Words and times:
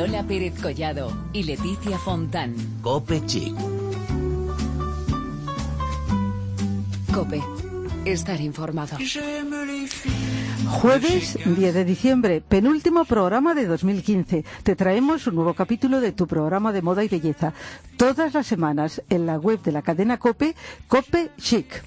Lola 0.00 0.22
Pérez 0.22 0.58
Collado 0.58 1.12
y 1.34 1.42
Leticia 1.42 1.98
Fontán. 1.98 2.54
Cope 2.80 3.20
Chic. 3.26 3.54
Cope. 7.12 7.42
Estar 8.06 8.40
informado. 8.40 8.96
Jueves 10.70 11.38
10 11.44 11.74
de 11.74 11.84
diciembre, 11.84 12.40
penúltimo 12.40 13.04
programa 13.04 13.52
de 13.52 13.66
2015. 13.66 14.42
Te 14.62 14.74
traemos 14.74 15.26
un 15.26 15.34
nuevo 15.34 15.52
capítulo 15.52 16.00
de 16.00 16.12
tu 16.12 16.26
programa 16.26 16.72
de 16.72 16.80
moda 16.80 17.04
y 17.04 17.08
belleza. 17.08 17.52
Todas 17.98 18.32
las 18.32 18.46
semanas 18.46 19.02
en 19.10 19.26
la 19.26 19.36
web 19.36 19.60
de 19.60 19.72
la 19.72 19.82
cadena 19.82 20.16
Cope, 20.16 20.56
Cope 20.88 21.30
Chic. 21.36 21.84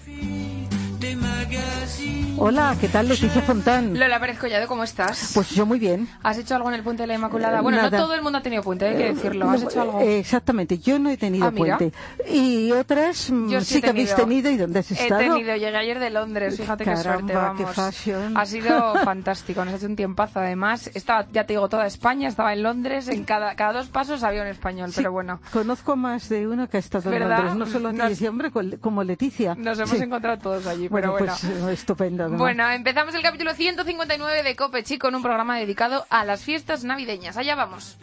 Hola, 2.37 2.77
¿qué 2.79 2.87
tal 2.87 3.09
Leticia 3.09 3.41
Fontán? 3.41 3.99
Lola 3.99 4.17
Pérez 4.19 4.39
Collado, 4.39 4.67
¿cómo 4.67 4.83
estás? 4.85 5.31
Pues 5.33 5.49
yo 5.49 5.65
muy 5.65 5.79
bien. 5.79 6.07
¿Has 6.23 6.37
hecho 6.37 6.55
algo 6.55 6.69
en 6.69 6.75
el 6.75 6.81
Puente 6.83 7.03
de 7.03 7.07
la 7.07 7.15
Inmaculada? 7.15 7.59
Bueno, 7.61 7.77
Nada. 7.77 7.89
no 7.97 8.03
todo 8.05 8.15
el 8.15 8.21
mundo 8.21 8.37
ha 8.37 8.41
tenido 8.41 8.63
puente, 8.63 8.87
hay 8.87 8.95
que 8.95 9.13
decirlo. 9.13 9.49
¿Has 9.49 9.61
No, 9.63 9.69
hecho 9.69 9.81
algo? 9.81 9.99
eh, 9.99 10.19
exactamente, 10.19 10.77
yo 10.79 10.97
no 10.97 11.09
he 11.09 11.17
tenido 11.17 11.45
Ah, 11.47 11.51
puente. 11.51 11.91
Y 12.29 12.71
otras 12.71 13.29
mm, 13.29 13.49
Yo 13.49 13.59
sí, 13.61 13.77
he 13.77 13.81
que 13.81 13.89
habéis 13.89 14.15
tenido 14.15 14.49
y 14.49 14.55
dónde 14.57 14.79
has 14.79 14.91
He 14.91 14.93
estado. 14.93 15.19
tenido, 15.19 15.55
llegué 15.57 15.75
ayer 15.77 15.99
de 15.99 16.09
Londres, 16.09 16.55
fíjate 16.57 16.85
qué 16.85 16.95
suerte, 16.95 17.33
qué 17.57 17.65
fashion. 17.67 18.37
Ha 18.37 18.45
sido 18.45 18.95
fantástico, 19.03 19.65
nos 19.65 19.73
ha 19.73 19.77
hecho 19.77 19.87
un 19.87 19.95
tiempazo 19.97 20.39
además. 20.39 20.89
Estaba, 20.93 21.27
ya 21.34 21.45
te 21.45 21.53
digo, 21.53 21.67
toda 21.67 21.85
España, 21.85 22.29
estaba 22.29 22.53
en 22.53 22.63
Londres, 22.63 23.09
en 23.09 23.25
cada, 23.25 23.55
cada 23.55 23.73
dos 23.73 23.89
pasos 23.89 24.23
había 24.23 24.41
un 24.41 24.47
español, 24.47 24.89
Sí, 24.91 24.95
pero 24.97 25.11
bueno. 25.11 25.41
Conozco 25.51 25.97
más 25.97 26.29
de 26.29 26.47
uno 26.47 26.70
que 26.70 26.77
ha 26.77 26.79
estado 26.79 27.11
en. 27.11 27.20
Londres, 27.27 27.55
no 27.55 27.65
solo 27.65 27.89
a 27.89 28.09
ti, 28.09 28.25
hombre, 28.27 28.51
como 28.79 29.03
Leticia. 29.03 29.55
Nos 29.55 29.77
hemos 29.79 29.91
Sí. 29.97 30.03
encontrado 30.03 30.37
todos 30.39 30.65
allí, 30.65 30.87
pero 30.89 31.11
bueno. 31.11 31.25
pues 31.27 31.43
eh, 31.43 31.73
estupendo. 31.73 32.30
¿no? 32.30 32.38
Bueno, 32.38 32.70
empezamos 32.70 33.13
el 33.16 33.21
capítulo 33.21 33.54
159 33.54 34.43
de 34.43 34.55
Cope 34.55 34.84
Chico 34.84 35.07
con 35.07 35.16
un 35.16 35.21
programa 35.21 35.57
dedicado 35.57 36.05
a 36.10 36.24
las 36.24 36.43
fiestas 36.43 36.84
navideñas. 36.84 37.35
Allá 37.35 37.55
vamos. 37.55 37.98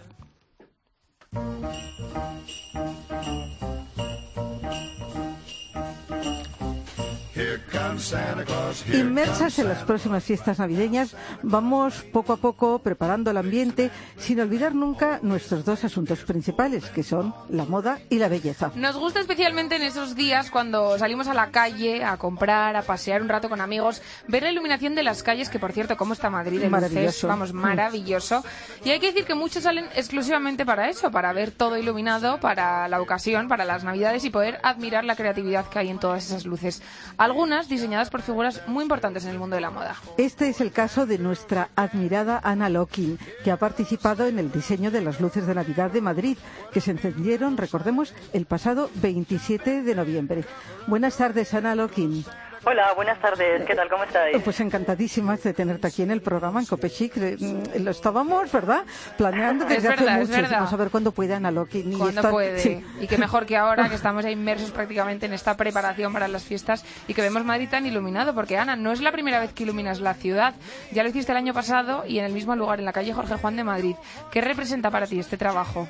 Inmersas 8.92 9.58
en 9.58 9.68
las 9.68 9.82
próximas 9.84 10.24
fiestas 10.24 10.58
navideñas, 10.58 11.16
vamos 11.42 12.02
poco 12.12 12.32
a 12.32 12.36
poco 12.36 12.78
preparando 12.78 13.30
el 13.30 13.36
ambiente 13.36 13.90
sin 14.16 14.40
olvidar 14.40 14.74
nunca 14.74 15.18
nuestros 15.22 15.64
dos 15.64 15.84
asuntos 15.84 16.20
principales, 16.20 16.86
que 16.86 17.02
son 17.02 17.34
la 17.48 17.64
moda 17.64 17.98
y 18.08 18.18
la 18.18 18.28
belleza. 18.28 18.70
Nos 18.74 18.96
gusta 18.96 19.20
especialmente 19.20 19.76
en 19.76 19.82
esos 19.82 20.14
días 20.14 20.50
cuando 20.50 20.98
salimos 20.98 21.28
a 21.28 21.34
la 21.34 21.50
calle 21.50 22.04
a 22.04 22.16
comprar, 22.16 22.76
a 22.76 22.82
pasear 22.82 23.22
un 23.22 23.28
rato 23.28 23.48
con 23.48 23.60
amigos, 23.60 24.02
ver 24.28 24.42
la 24.42 24.50
iluminación 24.50 24.94
de 24.94 25.02
las 25.02 25.22
calles, 25.22 25.48
que 25.48 25.58
por 25.58 25.72
cierto, 25.72 25.96
cómo 25.96 26.12
está 26.12 26.30
Madrid 26.30 26.60
de 26.60 26.70
luces, 26.70 27.22
vamos, 27.24 27.52
maravilloso. 27.52 28.44
Y 28.84 28.90
hay 28.90 29.00
que 29.00 29.08
decir 29.08 29.24
que 29.24 29.34
muchos 29.34 29.64
salen 29.64 29.86
exclusivamente 29.96 30.64
para 30.64 30.88
eso, 30.88 31.10
para 31.10 31.32
ver 31.32 31.50
todo 31.50 31.76
iluminado, 31.76 32.40
para 32.40 32.88
la 32.88 33.00
ocasión, 33.00 33.48
para 33.48 33.64
las 33.64 33.84
navidades 33.84 34.24
y 34.24 34.30
poder 34.30 34.60
admirar 34.62 35.04
la 35.04 35.16
creatividad 35.16 35.68
que 35.68 35.78
hay 35.78 35.88
en 35.88 35.98
todas 35.98 36.26
esas 36.26 36.46
luces. 36.46 36.82
Algunas 37.16 37.68
diseñadas 37.80 38.10
por 38.10 38.20
figuras 38.20 38.60
muy 38.66 38.82
importantes 38.82 39.24
en 39.24 39.30
el 39.30 39.38
mundo 39.38 39.56
de 39.56 39.62
la 39.62 39.70
moda. 39.70 39.96
Este 40.18 40.50
es 40.50 40.60
el 40.60 40.70
caso 40.70 41.06
de 41.06 41.18
nuestra 41.18 41.70
admirada 41.76 42.38
Ana 42.44 42.68
Lokin, 42.68 43.18
que 43.42 43.50
ha 43.50 43.56
participado 43.56 44.26
en 44.26 44.38
el 44.38 44.52
diseño 44.52 44.90
de 44.90 45.00
las 45.00 45.20
luces 45.20 45.46
de 45.46 45.54
Navidad 45.54 45.90
de 45.90 46.02
Madrid, 46.02 46.36
que 46.72 46.82
se 46.82 46.90
encendieron, 46.90 47.56
recordemos, 47.56 48.12
el 48.34 48.44
pasado 48.44 48.90
27 48.96 49.82
de 49.82 49.94
noviembre. 49.94 50.44
Buenas 50.86 51.16
tardes, 51.16 51.54
Ana 51.54 51.74
Lokin. 51.74 52.24
Hola, 52.62 52.92
buenas 52.94 53.18
tardes. 53.20 53.64
¿Qué 53.64 53.74
tal? 53.74 53.88
¿Cómo 53.88 54.04
estáis? 54.04 54.36
Pues 54.44 54.60
encantadísimas 54.60 55.42
de 55.42 55.54
tenerte 55.54 55.86
aquí 55.86 56.02
en 56.02 56.10
el 56.10 56.20
programa 56.20 56.60
en 56.60 56.66
Copechic. 56.66 57.16
Eh, 57.16 57.36
mm, 57.40 57.82
Lo 57.82 57.90
estábamos, 57.90 58.52
¿verdad? 58.52 58.84
Planeando 59.16 59.64
Es 59.68 59.76
desde 59.82 59.88
verdad, 59.88 60.08
hace 60.08 60.22
es 60.24 60.28
mucho. 60.28 60.42
verdad. 60.42 60.56
Vamos 60.58 60.72
a 60.74 60.76
ver 60.76 60.90
cuándo 60.90 61.10
puede 61.12 61.34
Ana 61.34 61.50
Lokin. 61.50 61.90
y 61.90 61.96
Cuando 61.96 62.20
estar- 62.20 62.30
puede. 62.30 62.58
sí. 62.58 62.84
Y 63.00 63.06
que 63.06 63.16
mejor 63.16 63.46
que 63.46 63.56
ahora, 63.56 63.88
que 63.88 63.94
estamos 63.96 64.24
ya 64.24 64.30
inmersos 64.30 64.72
prácticamente 64.72 65.24
en 65.24 65.32
esta 65.32 65.56
preparación 65.56 66.12
para 66.12 66.28
las 66.28 66.44
fiestas 66.44 66.84
y 67.08 67.14
que 67.14 67.22
vemos 67.22 67.44
Madrid 67.46 67.68
tan 67.70 67.86
iluminado. 67.86 68.34
Porque, 68.34 68.58
Ana, 68.58 68.76
no 68.76 68.92
es 68.92 69.00
la 69.00 69.10
primera 69.10 69.40
vez 69.40 69.54
que 69.54 69.62
iluminas 69.62 70.00
la 70.00 70.12
ciudad. 70.12 70.52
Ya 70.92 71.02
lo 71.02 71.08
hiciste 71.08 71.32
el 71.32 71.38
año 71.38 71.54
pasado 71.54 72.04
y 72.06 72.18
en 72.18 72.26
el 72.26 72.32
mismo 72.32 72.54
lugar, 72.56 72.78
en 72.78 72.84
la 72.84 72.92
calle 72.92 73.14
Jorge 73.14 73.36
Juan 73.36 73.56
de 73.56 73.64
Madrid. 73.64 73.96
¿Qué 74.30 74.42
representa 74.42 74.90
para 74.90 75.06
ti 75.06 75.18
este 75.18 75.38
trabajo? 75.38 75.88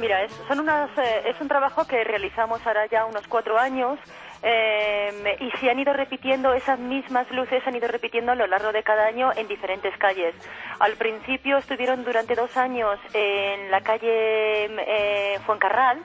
Mira, 0.00 0.22
es, 0.24 0.32
son 0.48 0.60
unas, 0.60 0.88
eh, 0.96 1.22
es 1.28 1.38
un 1.42 1.48
trabajo 1.48 1.86
que 1.86 2.02
realizamos 2.04 2.66
ahora 2.66 2.86
ya 2.90 3.04
unos 3.04 3.26
cuatro 3.28 3.58
años 3.58 3.98
eh, 4.42 5.36
y 5.40 5.50
se 5.58 5.70
han 5.70 5.78
ido 5.78 5.92
repitiendo, 5.92 6.52
esas 6.54 6.78
mismas 6.78 7.30
luces 7.30 7.62
se 7.62 7.68
han 7.68 7.76
ido 7.76 7.88
repitiendo 7.88 8.32
a 8.32 8.34
lo 8.34 8.46
largo 8.46 8.72
de 8.72 8.82
cada 8.82 9.06
año 9.06 9.30
en 9.36 9.48
diferentes 9.48 9.96
calles. 9.98 10.34
Al 10.78 10.94
principio 10.94 11.58
estuvieron 11.58 12.04
durante 12.04 12.34
dos 12.34 12.56
años 12.56 12.98
en 13.14 13.70
la 13.70 13.80
calle 13.80 14.66
eh, 14.66 15.38
Fuencarral, 15.46 16.02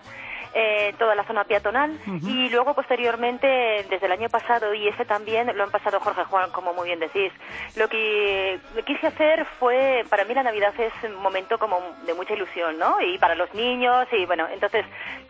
eh, 0.53 0.93
toda 0.97 1.15
la 1.15 1.23
zona 1.23 1.43
peatonal. 1.43 1.97
Y 2.23 2.49
luego 2.49 2.73
posteriormente 2.73 3.47
desde 3.89 4.05
el 4.05 4.11
año 4.11 4.29
pasado 4.29 4.73
y 4.73 4.87
ese 4.87 5.05
también 5.05 5.55
lo 5.55 5.63
han 5.63 5.71
pasado 5.71 5.99
Jorge 5.99 6.23
Juan 6.25 6.51
como 6.51 6.73
muy 6.73 6.87
bien 6.87 6.99
decís. 6.99 7.31
Lo 7.75 7.87
que 7.87 8.59
quise 8.85 9.07
hacer 9.07 9.45
fue 9.59 10.03
para 10.09 10.25
mí 10.25 10.33
la 10.33 10.43
Navidad 10.43 10.73
es 10.77 10.93
un 11.03 11.15
momento 11.21 11.57
como 11.57 11.79
de 12.05 12.13
mucha 12.13 12.33
ilusión 12.33 12.77
¿no? 12.77 12.99
y 13.01 13.17
para 13.17 13.35
los 13.35 13.53
niños 13.53 14.07
y 14.11 14.25
bueno 14.25 14.47
entonces 14.51 14.85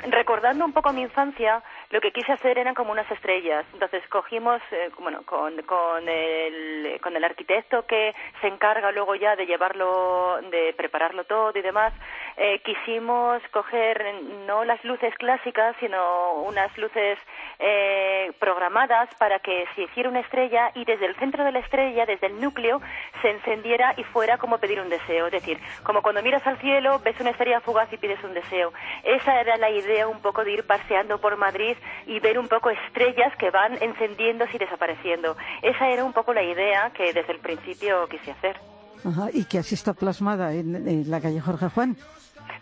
recordando 0.09 0.65
un 0.65 0.73
poco 0.73 0.91
mi 0.93 1.01
infancia 1.01 1.61
lo 1.91 1.99
que 2.01 2.11
quise 2.11 2.31
hacer 2.31 2.57
eran 2.57 2.73
como 2.73 2.91
unas 2.91 3.09
estrellas. 3.11 3.65
Entonces 3.73 4.01
cogimos 4.09 4.61
eh, 4.71 4.89
bueno 4.99 5.21
con, 5.25 5.61
con 5.63 6.07
el 6.07 6.99
con 7.01 7.15
el 7.15 7.23
arquitecto 7.23 7.85
que 7.85 8.13
se 8.41 8.47
encarga 8.47 8.91
luego 8.91 9.15
ya 9.15 9.35
de 9.35 9.45
llevarlo 9.45 10.39
de 10.49 10.73
prepararlo 10.75 11.25
todo 11.25 11.51
y 11.55 11.61
demás 11.61 11.93
eh, 12.37 12.59
quisimos 12.63 13.41
coger 13.51 14.03
no 14.47 14.63
las 14.63 14.83
luces 14.83 15.10
clásicas, 15.15 15.75
sino 15.79 16.43
unas 16.43 16.75
luces 16.77 17.17
eh, 17.59 18.31
programadas 18.39 19.09
para 19.15 19.39
que 19.39 19.65
se 19.75 19.83
hiciera 19.83 20.09
una 20.09 20.19
estrella 20.19 20.71
y 20.75 20.85
desde 20.85 21.05
el 21.05 21.15
centro 21.15 21.43
de 21.43 21.51
la 21.51 21.59
estrella, 21.59 22.05
desde 22.05 22.27
el 22.27 22.41
núcleo, 22.41 22.81
se 23.21 23.29
encendiera 23.29 23.93
y 23.97 24.03
fuera 24.03 24.37
como 24.37 24.57
pedir 24.57 24.79
un 24.79 24.89
deseo. 24.89 25.27
Es 25.27 25.31
decir, 25.31 25.59
como 25.83 26.01
cuando 26.01 26.21
miras 26.21 26.45
al 26.45 26.57
cielo, 26.59 26.99
ves 26.99 27.19
una 27.19 27.31
estrella 27.31 27.61
fugaz 27.61 27.91
y 27.93 27.97
pides 27.97 28.23
un 28.23 28.33
deseo. 28.33 28.73
Esa 29.03 29.39
era 29.39 29.57
la 29.57 29.69
idea 29.69 30.07
un 30.07 30.21
poco 30.21 30.43
de 30.43 30.53
ir 30.53 30.65
paseando 30.65 31.19
por 31.19 31.37
Madrid 31.37 31.75
y 32.05 32.19
ver 32.19 32.39
un 32.39 32.47
poco 32.47 32.69
estrellas 32.69 33.35
que 33.37 33.49
van 33.49 33.81
encendiéndose 33.81 34.55
y 34.55 34.59
desapareciendo. 34.59 35.35
Esa 35.61 35.89
era 35.89 36.03
un 36.03 36.13
poco 36.13 36.33
la 36.33 36.43
idea 36.43 36.91
que 36.91 37.13
desde 37.13 37.33
el 37.33 37.39
principio 37.39 38.07
quise 38.07 38.31
hacer. 38.31 38.57
Y 39.33 39.45
que 39.45 39.57
así 39.57 39.75
está 39.75 39.93
plasmada 39.93 40.53
en 40.53 41.09
la 41.09 41.19
calle 41.19 41.41
Jorge 41.41 41.69
Juan. 41.69 41.97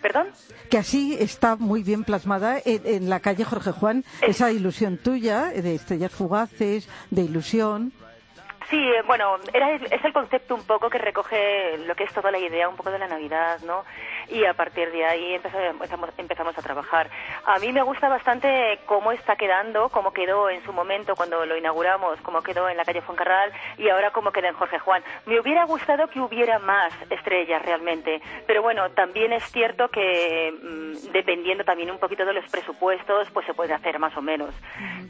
¿Perdón? 0.02 0.28
Que 0.70 0.78
así 0.78 1.16
está 1.20 1.56
muy 1.56 1.84
bien 1.84 2.04
plasmada 2.04 2.58
en, 2.64 2.82
en 2.86 3.10
la 3.10 3.20
calle 3.20 3.44
Jorge 3.44 3.72
Juan 3.72 4.06
esa 4.28 4.52
ilusión 4.52 4.98
tuya 4.98 5.48
de 5.48 5.76
estrellas 5.76 6.12
fugaces, 6.12 6.88
de 7.12 7.24
ilusión. 7.24 7.92
Sí, 8.70 8.78
eh, 8.78 9.02
bueno, 9.08 9.38
era, 9.52 9.74
es 9.74 10.06
el 10.06 10.14
concepto 10.14 10.54
un 10.54 10.64
poco 10.64 10.92
que 10.92 11.00
recoge 11.00 11.76
lo 11.80 11.96
que 11.96 12.04
es 12.04 12.14
toda 12.14 12.30
la 12.30 12.38
idea 12.38 12.70
un 12.70 12.76
poco 12.76 12.92
de 12.92 13.00
la 13.00 13.08
Navidad, 13.08 13.60
¿no? 13.66 13.84
Y 14.28 14.46
a 14.46 14.54
partir 14.54 14.92
de 14.92 15.04
ahí 15.06 15.34
empezamos, 15.34 16.10
empezamos, 16.18 16.56
a 16.56 16.62
trabajar. 16.62 17.10
A 17.46 17.58
mí 17.58 17.74
me 17.74 17.82
gusta 17.82 18.10
bastante 18.10 18.80
cómo 18.86 19.12
está 19.12 19.36
quedando, 19.36 19.90
cómo 19.90 20.14
quedó 20.14 20.52
en 20.52 20.64
su 20.64 20.72
momento 20.72 21.16
cuando 21.16 21.48
lo 21.48 21.58
inauguramos, 21.58 22.22
cómo 22.22 22.44
quedó 22.44 22.70
en 22.70 22.78
la 22.78 22.86
calle 22.86 23.02
Fuencarral 23.02 23.52
y 23.80 23.90
ahora 23.90 24.12
cómo 24.12 24.32
queda 24.32 24.50
en 24.50 24.56
Jorge 24.56 24.78
Juan. 24.78 25.04
Me 25.26 25.40
hubiera 25.40 25.66
gustado 25.66 26.08
que 26.08 26.20
hubiera 26.20 26.60
más 26.60 26.94
estrellas 27.10 27.64
realmente, 27.64 28.22
pero 28.46 28.62
bueno, 28.62 28.92
también 28.92 29.34
es 29.34 29.44
cierto 29.52 29.90
que 29.90 30.54
mm, 30.62 31.12
dependiendo 31.12 31.64
también 31.64 31.90
un 31.90 31.98
poquito 31.98 32.24
de 32.24 32.34
los 32.34 32.46
presupuestos, 32.52 33.32
pues 33.32 33.48
se 33.48 33.56
puede 33.56 33.74
hacer 33.74 33.98
más 33.98 34.16
o 34.16 34.22
menos. 34.22 34.54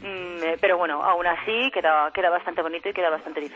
Mm, 0.00 0.42
eh, 0.44 0.56
pero 0.58 0.78
bueno, 0.78 1.02
aún 1.02 1.26
así 1.26 1.70
queda, 1.74 2.10
queda 2.14 2.30
bastante 2.30 2.62
bonito 2.62 2.88
y 2.88 2.94
queda 2.94 3.10
bastante 3.10 3.40
diferente. 3.40 3.49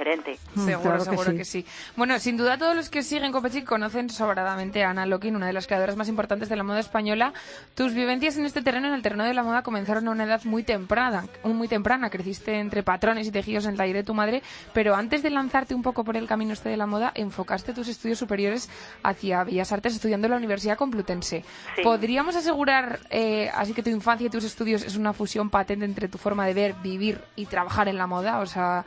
Mm, 0.55 0.65
Seguro, 0.67 0.83
claro 0.83 0.99
que 0.99 1.11
seguro 1.11 1.31
sí. 1.31 1.37
que 1.37 1.45
sí. 1.45 1.67
Bueno, 1.97 2.19
sin 2.19 2.37
duda 2.37 2.59
todos 2.59 2.75
los 2.77 2.91
que 2.91 3.03
siguen 3.03 3.33
Copechic 3.33 3.65
conocen 3.65 4.11
sobradamente 4.11 4.85
a 4.85 4.91
Ana 4.91 5.07
Lokin, 5.07 5.37
una 5.37 5.47
de 5.47 5.53
las 5.53 5.67
creadoras 5.67 5.97
más 5.97 6.09
importantes 6.09 6.49
de 6.49 6.57
la 6.57 6.63
moda 6.63 6.81
española. 6.81 7.33
Tus 7.75 7.95
vivencias 7.95 8.37
en 8.37 8.45
este 8.45 8.63
terreno, 8.63 8.89
en 8.89 8.95
el 8.95 9.03
terreno 9.03 9.25
de 9.25 9.35
la 9.35 9.43
moda, 9.43 9.63
comenzaron 9.63 10.09
a 10.09 10.11
una 10.11 10.25
edad 10.25 10.43
muy 10.45 10.63
temprana. 10.63 11.27
Muy 11.45 11.69
temprana. 11.69 12.11
Creciste 12.11 12.59
entre 12.59 12.83
patrones 12.83 13.27
y 13.27 13.31
tejidos 13.33 13.65
en 13.65 13.73
el 13.73 13.77
taller 13.77 13.97
de 13.97 14.05
tu 14.05 14.15
madre, 14.15 14.43
pero 14.73 14.95
antes 14.95 15.23
de 15.23 15.31
lanzarte 15.31 15.75
un 15.75 15.83
poco 15.83 16.05
por 16.05 16.17
el 16.17 16.27
camino 16.27 16.53
este 16.53 16.69
de 16.69 16.77
la 16.77 16.87
moda, 16.87 17.13
enfocaste 17.15 17.73
tus 17.73 17.89
estudios 17.89 18.19
superiores 18.19 18.69
hacia 19.03 19.45
Bellas 19.45 19.73
Artes 19.73 19.95
estudiando 19.95 20.27
en 20.27 20.33
la 20.33 20.37
Universidad 20.37 20.77
Complutense. 20.77 21.45
Sí. 21.77 21.83
¿Podríamos 21.83 22.37
asegurar, 22.37 23.01
eh, 23.11 23.51
así 23.55 23.73
que 23.73 23.83
tu 23.83 23.91
infancia 23.91 24.27
y 24.27 24.31
tus 24.31 24.45
estudios 24.45 24.83
es 24.83 24.97
una 24.97 25.13
fusión 25.13 25.51
patente 25.51 25.85
entre 25.85 26.09
tu 26.09 26.19
forma 26.19 26.47
de 26.47 26.55
ver, 26.55 26.75
vivir 26.83 27.21
y 27.37 27.47
trabajar 27.47 27.89
en 27.89 27.97
la 27.99 28.07
moda? 28.07 28.41
O 28.41 28.47
sea, 28.47 28.85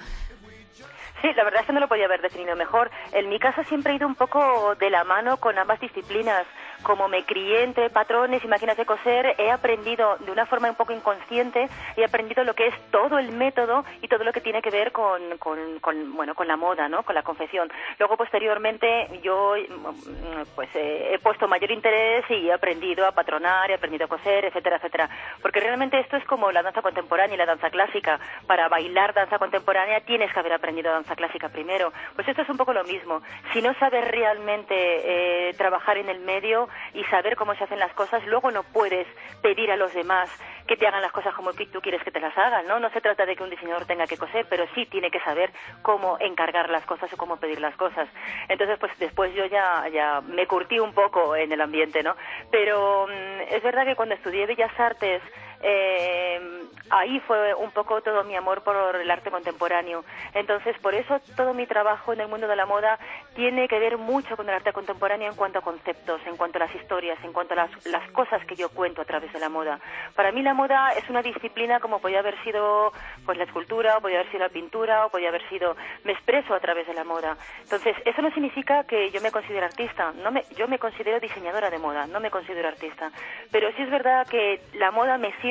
Sí, 1.22 1.34
la 1.34 1.44
verdad 1.44 1.62
es 1.62 1.68
que 1.68 1.74
no 1.74 1.80
lo 1.80 1.88
podía 1.88 2.06
haber 2.06 2.22
definido 2.22 2.56
mejor. 2.56 2.92
En 3.12 3.30
mi 3.30 3.40
caso 3.40 3.64
siempre 3.64 3.94
he 3.94 3.96
ido 3.96 4.08
un 4.08 4.16
poco 4.16 4.75
de 4.75 4.90
la 4.90 5.04
mano 5.04 5.38
con 5.38 5.58
ambas 5.58 5.80
disciplinas. 5.80 6.46
Como 6.83 7.07
me 7.07 7.24
crié 7.24 7.63
entre 7.63 7.89
patrones 7.89 8.44
y 8.44 8.47
máquinas 8.47 8.77
de 8.77 8.85
coser, 8.85 9.35
he 9.38 9.51
aprendido 9.51 10.18
de 10.18 10.31
una 10.31 10.45
forma 10.45 10.69
un 10.69 10.75
poco 10.75 10.94
inconsciente, 10.94 11.68
he 11.95 12.03
aprendido 12.03 12.44
lo 12.44 12.53
que 12.53 12.68
es 12.68 12.75
todo 12.91 13.18
el 13.18 13.31
método 13.31 13.83
y 14.01 14.07
todo 14.07 14.24
lo 14.24 14.31
que 14.31 14.41
tiene 14.41 14.62
que 14.62 14.69
ver 14.69 14.91
con, 14.91 15.38
con, 15.39 16.15
bueno, 16.15 16.35
con 16.35 16.47
la 16.47 16.56
moda, 16.56 16.88
¿no? 16.88 17.03
Con 17.03 17.15
la 17.15 17.24
confección. 17.24 17.71
Luego, 18.00 18.18
posteriormente, 18.18 19.19
yo 19.21 19.56
mm, 19.57 20.56
pues 20.56 20.69
eh, 20.75 21.13
he 21.13 21.19
puesto 21.19 21.47
mayor 21.47 21.71
interés 21.71 22.25
y 22.29 22.47
he 22.47 22.53
aprendido 22.53 23.06
a 23.06 23.12
patronar, 23.12 23.69
he 23.71 23.75
aprendido 23.75 24.06
a 24.06 24.09
coser, 24.09 24.45
etcétera, 24.45 24.77
etcétera. 24.77 25.09
Porque 25.41 25.59
realmente 25.59 26.00
esto 26.00 26.18
es 26.18 26.25
como 26.25 26.51
la 26.51 26.63
danza 26.63 26.81
contemporánea 26.81 27.35
y 27.35 27.38
la 27.38 27.45
danza 27.45 27.69
clásica. 27.69 28.19
Para 28.45 28.69
bailar 28.69 29.13
danza 29.13 29.39
contemporánea 29.39 30.01
tienes 30.01 30.31
que 30.31 30.39
haber 30.39 30.53
aprendido 30.53 30.91
danza 30.91 31.15
clásica 31.15 31.50
primero. 31.50 31.91
Pues 32.15 32.27
esto 32.27 32.41
es 32.41 32.50
un 32.50 32.57
poco 32.57 32.73
lo 32.73 32.83
mismo. 32.83 33.21
Si 33.53 33.62
no 33.62 33.73
sabes 33.75 34.07
realmente 34.07 34.75
eh, 34.75 35.53
trabajar 35.53 35.97
en 35.97 36.09
el 36.09 36.19
medio 36.19 36.67
y 36.94 37.04
saber 37.06 37.36
cómo 37.36 37.56
se 37.56 37.64
hacen 37.64 37.80
las 37.80 37.94
cosas, 37.94 38.25
luego 38.25 38.52
no 38.52 38.64
puedes 38.64 39.08
pedir 39.42 39.72
a 39.72 39.78
los 39.78 39.94
demás 39.94 40.30
que 40.68 40.75
te 40.75 40.86
hagan 40.86 41.02
las 41.02 41.12
cosas 41.12 41.34
como 41.34 41.54
tú 41.54 41.81
quieres 41.81 42.04
que 42.04 42.12
te 42.12 42.19
las 42.19 42.38
hagan, 42.38 42.68
¿no? 42.68 42.80
No 42.80 42.90
se 42.90 43.02
trata 43.02 43.25
de 43.25 43.36
que 43.36 43.44
un 43.44 43.50
diseñador 43.50 43.86
tenga 43.86 44.06
que 44.06 44.18
coser, 44.18 44.46
pero 44.50 44.66
sí 44.75 44.86
tiene 44.86 45.10
que 45.10 45.19
saber 45.22 45.52
cómo 45.81 46.18
encargar 46.19 46.69
las 46.69 46.86
cosas 46.86 47.12
o 47.14 47.18
cómo 47.18 47.38
pedir 47.38 47.62
las 47.62 47.75
cosas. 47.75 48.10
Entonces, 48.50 48.78
pues 48.78 48.92
después 49.00 49.34
yo 49.34 49.46
ya, 49.46 49.88
ya 49.88 50.22
me 50.22 50.46
curtí 50.46 50.80
un 50.80 50.94
poco 50.94 51.36
en 51.36 51.52
el 51.52 51.62
ambiente, 51.62 52.04
¿no? 52.04 52.16
Pero 52.52 53.08
mm, 53.08 53.54
es 53.54 53.64
verdad 53.64 53.86
que 53.86 53.96
cuando 53.96 54.16
estudié 54.16 54.46
Bellas 54.46 54.78
Artes, 54.78 55.22
eh, 55.62 56.39
ahí 56.89 57.19
fue 57.21 57.54
un 57.56 57.71
poco 57.71 58.01
todo 58.01 58.24
mi 58.24 58.36
amor 58.36 58.62
por 58.62 58.95
el 58.95 59.09
arte 59.09 59.31
contemporáneo. 59.31 60.04
Entonces, 60.33 60.77
por 60.80 60.94
eso 60.94 61.19
todo 61.36 61.54
mi 61.54 61.65
trabajo 61.65 62.13
en 62.13 62.21
el 62.21 62.27
mundo 62.27 62.48
de 62.48 62.56
la 62.56 62.65
moda 62.65 63.00
tiene 63.36 63.68
que 63.68 63.80
ver 63.80 63.98
mucho 63.98 64.36
con 64.36 64.48
el 64.48 64.56
arte 64.56 64.74
contemporáneo 64.74 65.30
en 65.30 65.36
cuanto 65.36 65.59
a 65.59 65.62
conceptos, 65.62 66.21
en 66.25 66.38
cuanto 66.38 66.57
a 66.57 66.65
las 66.65 66.75
historias, 66.75 67.18
en 67.24 67.33
cuanto 67.33 67.54
a 67.54 67.68
las, 67.86 68.12
cosas 68.12 68.44
que 68.45 68.56
yo 68.56 68.69
cuento 68.69 69.01
a 69.01 69.06
través 69.06 69.31
de 69.33 69.39
la 69.39 69.50
moda. 69.50 69.80
Para 70.15 70.31
mí 70.31 70.42
la 70.42 70.54
moda 70.54 70.92
es 70.94 71.07
una 71.09 71.21
disciplina 71.21 71.80
como 71.80 72.00
podía 72.00 72.19
haber 72.19 72.42
sido 72.44 72.92
pues 73.25 73.38
la 73.38 73.44
escultura, 73.44 73.98
o 73.98 74.01
podía 74.01 74.19
haber 74.19 74.31
sido 74.31 74.44
la 74.44 74.50
pintura, 74.50 75.06
o 75.06 75.09
podía 75.09 75.30
haber 75.30 75.48
sido 75.50 75.75
me 76.04 76.13
expreso 76.13 76.54
a 76.54 76.59
través 76.59 76.88
de 76.88 76.94
la 76.94 77.04
moda. 77.04 77.38
Entonces, 77.62 77.95
eso 78.06 78.21
no 78.21 78.31
significa 78.31 78.86
que 78.86 79.12
yo 79.12 79.21
me 79.21 79.31
considere 79.31 79.65
artista, 79.65 80.13
no 80.24 80.31
me, 80.31 80.44
yo 80.56 80.68
me 80.68 80.80
considero 80.80 81.19
diseñadora 81.19 81.69
de 81.69 81.77
moda, 81.80 82.07
no 82.07 82.19
me 82.19 82.31
considero 82.31 82.68
artista. 82.68 83.12
Pero 83.51 83.71
sí 83.74 83.81
es 83.81 83.89
verdad 83.89 84.27
que 84.27 84.62
la 84.74 84.92
moda 84.92 85.18
me 85.18 85.33
sirve 85.42 85.46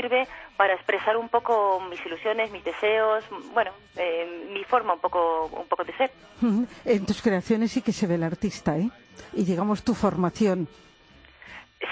para 0.56 0.75
expresar 0.75 1.16
un 1.16 1.28
poco 1.28 1.81
mis 1.90 2.04
ilusiones, 2.04 2.50
mis 2.50 2.64
deseos, 2.64 3.25
bueno, 3.52 3.72
eh, 3.96 4.48
mi 4.52 4.64
forma 4.64 4.94
un 4.94 5.00
poco, 5.00 5.46
un 5.46 5.66
poco 5.66 5.84
de 5.84 5.96
ser. 5.96 6.10
En 6.84 7.06
tus 7.06 7.22
creaciones 7.22 7.72
sí 7.72 7.82
que 7.82 7.93
se 7.93 8.06
ve 8.06 8.14
el 8.14 8.22
artista, 8.22 8.76
¿eh? 8.76 8.90
Y 9.32 9.44
digamos 9.44 9.82
tu 9.82 9.94
formación 9.94 10.69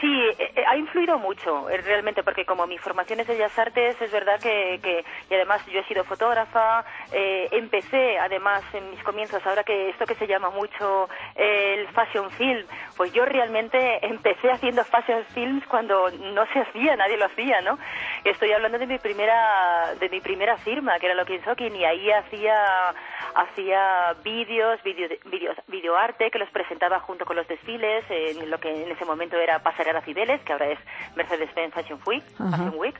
Sí, 0.00 0.18
eh, 0.38 0.52
eh, 0.56 0.64
ha 0.66 0.78
influido 0.78 1.18
mucho 1.18 1.68
eh, 1.68 1.76
realmente 1.76 2.22
porque 2.22 2.46
como 2.46 2.66
mi 2.66 2.78
formación 2.78 3.20
es 3.20 3.26
de 3.26 3.34
Bellas 3.34 3.58
Artes 3.58 4.00
es 4.00 4.10
verdad 4.10 4.40
que, 4.40 4.80
que 4.82 5.04
y 5.28 5.34
además 5.34 5.60
yo 5.66 5.80
he 5.80 5.84
sido 5.84 6.04
fotógrafa, 6.04 6.84
empecé 7.12 8.18
además 8.18 8.62
en 8.72 8.90
mis 8.90 9.02
comienzos 9.02 9.44
ahora 9.46 9.62
que 9.62 9.90
esto 9.90 10.06
que 10.06 10.14
se 10.14 10.26
llama 10.26 10.48
mucho 10.48 11.08
el 11.34 11.86
fashion 11.88 12.30
film, 12.30 12.66
pues 12.96 13.12
yo 13.12 13.26
realmente 13.26 14.04
empecé 14.06 14.50
haciendo 14.50 14.84
fashion 14.84 15.22
films 15.34 15.66
cuando 15.66 16.10
no 16.10 16.46
se 16.52 16.60
hacía, 16.60 16.96
nadie 16.96 17.18
lo 17.18 17.26
hacía, 17.26 17.60
¿no? 17.60 17.78
Estoy 18.24 18.52
hablando 18.52 18.78
de 18.78 18.86
mi 18.86 18.98
primera 18.98 19.94
de 20.00 20.08
mi 20.08 20.20
primera 20.20 20.56
firma 20.58 20.98
que 20.98 21.06
era 21.06 21.14
Loki 21.14 21.38
Sokin 21.40 21.76
y 21.76 21.84
ahí 21.84 22.10
hacía 22.10 22.94
hacía 23.34 24.14
vídeos, 24.22 24.82
vídeos, 24.82 25.56
videoarte 25.66 26.30
que 26.30 26.38
los 26.38 26.50
presentaba 26.50 27.00
junto 27.00 27.24
con 27.24 27.36
los 27.36 27.46
desfiles 27.48 28.04
en 28.08 28.50
lo 28.50 28.58
que 28.58 28.70
en 28.70 28.90
ese 28.90 29.04
momento 29.04 29.36
era 29.36 29.58
Pasarela 29.74 30.02
Cibeles, 30.02 30.40
que 30.42 30.52
ahora 30.52 30.70
es 30.70 30.78
Mercedes-Benz 31.16 31.74
Fashion 31.74 32.00
Week. 32.06 32.24
Fashion 32.36 32.74
Week. 32.76 32.94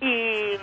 Y 0.00 0.54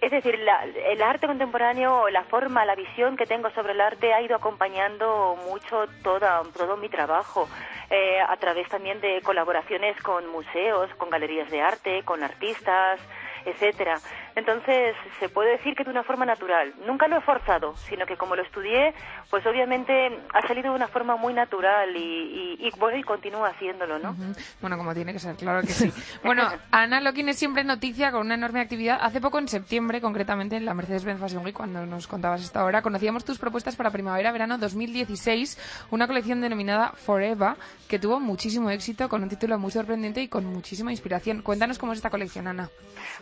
es 0.00 0.10
decir, 0.10 0.34
el 0.34 1.02
arte 1.02 1.28
contemporáneo, 1.28 2.08
la 2.10 2.24
forma, 2.24 2.64
la 2.64 2.74
visión 2.74 3.16
que 3.16 3.24
tengo 3.24 3.50
sobre 3.50 3.72
el 3.74 3.80
arte 3.80 4.12
ha 4.12 4.20
ido 4.20 4.34
acompañando 4.34 5.38
mucho 5.48 5.86
toda, 6.02 6.42
todo 6.56 6.76
mi 6.76 6.88
trabajo. 6.88 7.48
Eh, 7.90 8.18
a 8.20 8.36
través 8.38 8.68
también 8.68 9.00
de 9.00 9.20
colaboraciones 9.22 9.96
con 10.02 10.26
museos, 10.32 10.90
con 10.96 11.10
galerías 11.10 11.48
de 11.50 11.60
arte, 11.60 12.02
con 12.02 12.22
artistas, 12.22 12.98
etcétera. 13.44 14.00
Entonces, 14.36 14.96
se 15.20 15.28
puede 15.28 15.52
decir 15.52 15.74
que 15.74 15.84
de 15.84 15.90
una 15.90 16.02
forma 16.02 16.24
natural. 16.26 16.74
Nunca 16.86 17.06
lo 17.06 17.18
he 17.18 17.20
forzado, 17.20 17.76
sino 17.76 18.04
que 18.06 18.16
como 18.16 18.34
lo 18.34 18.42
estudié, 18.42 18.94
pues 19.30 19.46
obviamente 19.46 20.20
ha 20.32 20.46
salido 20.46 20.70
de 20.70 20.76
una 20.76 20.88
forma 20.88 21.16
muy 21.16 21.34
natural 21.34 21.94
y, 21.96 22.56
y, 22.58 22.70
bueno, 22.78 22.98
y 22.98 23.02
continúa 23.02 23.48
haciéndolo, 23.48 23.98
¿no? 23.98 24.16
Bueno, 24.60 24.76
como 24.76 24.94
tiene 24.94 25.12
que 25.12 25.18
ser, 25.18 25.36
claro 25.36 25.60
que 25.60 25.68
sí. 25.68 25.92
bueno, 26.24 26.48
Ana 26.70 27.00
Loquín 27.00 27.28
es 27.28 27.38
siempre 27.38 27.62
noticia 27.64 28.10
con 28.10 28.22
una 28.22 28.34
enorme 28.34 28.60
actividad. 28.60 28.98
Hace 29.00 29.20
poco, 29.20 29.38
en 29.38 29.48
septiembre, 29.48 30.00
concretamente 30.00 30.56
en 30.56 30.64
la 30.64 30.74
Mercedes-Benz 30.74 31.20
Fashion 31.20 31.44
Week, 31.44 31.54
cuando 31.54 31.86
nos 31.86 32.06
contabas 32.06 32.42
esta 32.42 32.64
hora, 32.64 32.82
conocíamos 32.82 33.24
tus 33.24 33.38
propuestas 33.38 33.76
para 33.76 33.90
primavera-verano 33.90 34.58
2016, 34.58 35.86
una 35.90 36.06
colección 36.06 36.40
denominada 36.40 36.92
Forever, 36.92 37.54
que 37.88 37.98
tuvo 37.98 38.20
muchísimo 38.20 38.70
éxito, 38.70 39.08
con 39.08 39.22
un 39.22 39.28
título 39.28 39.58
muy 39.58 39.70
sorprendente 39.70 40.22
y 40.22 40.28
con 40.28 40.44
muchísima 40.46 40.90
inspiración. 40.90 41.42
Cuéntanos 41.42 41.78
cómo 41.78 41.92
es 41.92 41.98
esta 41.98 42.10
colección, 42.10 42.48
Ana. 42.48 42.68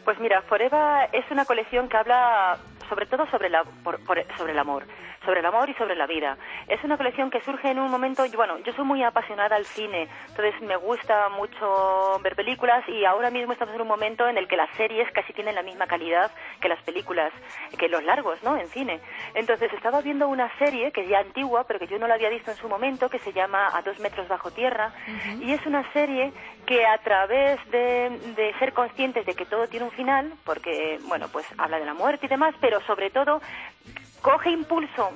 Pues 0.04 0.11
mira, 0.20 0.42
Forever 0.42 1.08
es 1.12 1.24
una 1.30 1.44
colección 1.44 1.88
que 1.88 1.96
habla 1.96 2.58
sobre 2.92 3.06
todo 3.06 3.26
sobre, 3.30 3.48
la, 3.48 3.64
sobre 4.36 4.52
el 4.52 4.58
amor 4.58 4.84
sobre 5.24 5.40
el 5.40 5.46
amor 5.46 5.70
y 5.70 5.74
sobre 5.74 5.94
la 5.96 6.06
vida. 6.06 6.36
Es 6.68 6.82
una 6.84 6.96
colección 6.96 7.30
que 7.30 7.40
surge 7.40 7.70
en 7.70 7.78
un 7.78 7.90
momento, 7.90 8.24
bueno, 8.34 8.58
yo 8.58 8.72
soy 8.72 8.84
muy 8.84 9.02
apasionada 9.02 9.56
al 9.56 9.64
cine, 9.64 10.08
entonces 10.28 10.60
me 10.62 10.76
gusta 10.76 11.28
mucho 11.30 12.18
ver 12.22 12.34
películas 12.34 12.86
y 12.88 13.04
ahora 13.04 13.30
mismo 13.30 13.52
estamos 13.52 13.74
en 13.74 13.82
un 13.82 13.88
momento 13.88 14.28
en 14.28 14.36
el 14.36 14.48
que 14.48 14.56
las 14.56 14.68
series 14.76 15.10
casi 15.12 15.32
tienen 15.32 15.54
la 15.54 15.62
misma 15.62 15.86
calidad 15.86 16.30
que 16.60 16.68
las 16.68 16.82
películas, 16.82 17.32
que 17.78 17.88
los 17.88 18.02
largos, 18.02 18.42
¿no? 18.42 18.56
En 18.56 18.66
cine. 18.68 19.00
Entonces 19.34 19.72
estaba 19.72 20.00
viendo 20.00 20.28
una 20.28 20.50
serie 20.58 20.90
que 20.92 21.02
es 21.02 21.08
ya 21.08 21.20
antigua, 21.20 21.64
pero 21.66 21.78
que 21.78 21.86
yo 21.86 21.98
no 21.98 22.08
la 22.08 22.14
había 22.14 22.28
visto 22.28 22.50
en 22.50 22.56
su 22.56 22.68
momento, 22.68 23.08
que 23.08 23.18
se 23.18 23.32
llama 23.32 23.68
A 23.72 23.82
dos 23.82 23.98
metros 24.00 24.28
bajo 24.28 24.50
tierra, 24.50 24.92
y 25.40 25.52
es 25.52 25.64
una 25.66 25.90
serie 25.92 26.32
que 26.66 26.84
a 26.84 26.98
través 26.98 27.58
de, 27.70 28.10
de 28.36 28.54
ser 28.58 28.72
conscientes 28.72 29.26
de 29.26 29.34
que 29.34 29.46
todo 29.46 29.66
tiene 29.68 29.86
un 29.86 29.92
final, 29.92 30.32
porque, 30.44 30.98
bueno, 31.06 31.28
pues 31.32 31.46
habla 31.58 31.78
de 31.78 31.84
la 31.84 31.94
muerte 31.94 32.26
y 32.26 32.28
demás, 32.28 32.54
pero 32.60 32.80
sobre 32.86 33.10
todo 33.10 33.40
coge 34.22 34.50
impulso 34.50 35.10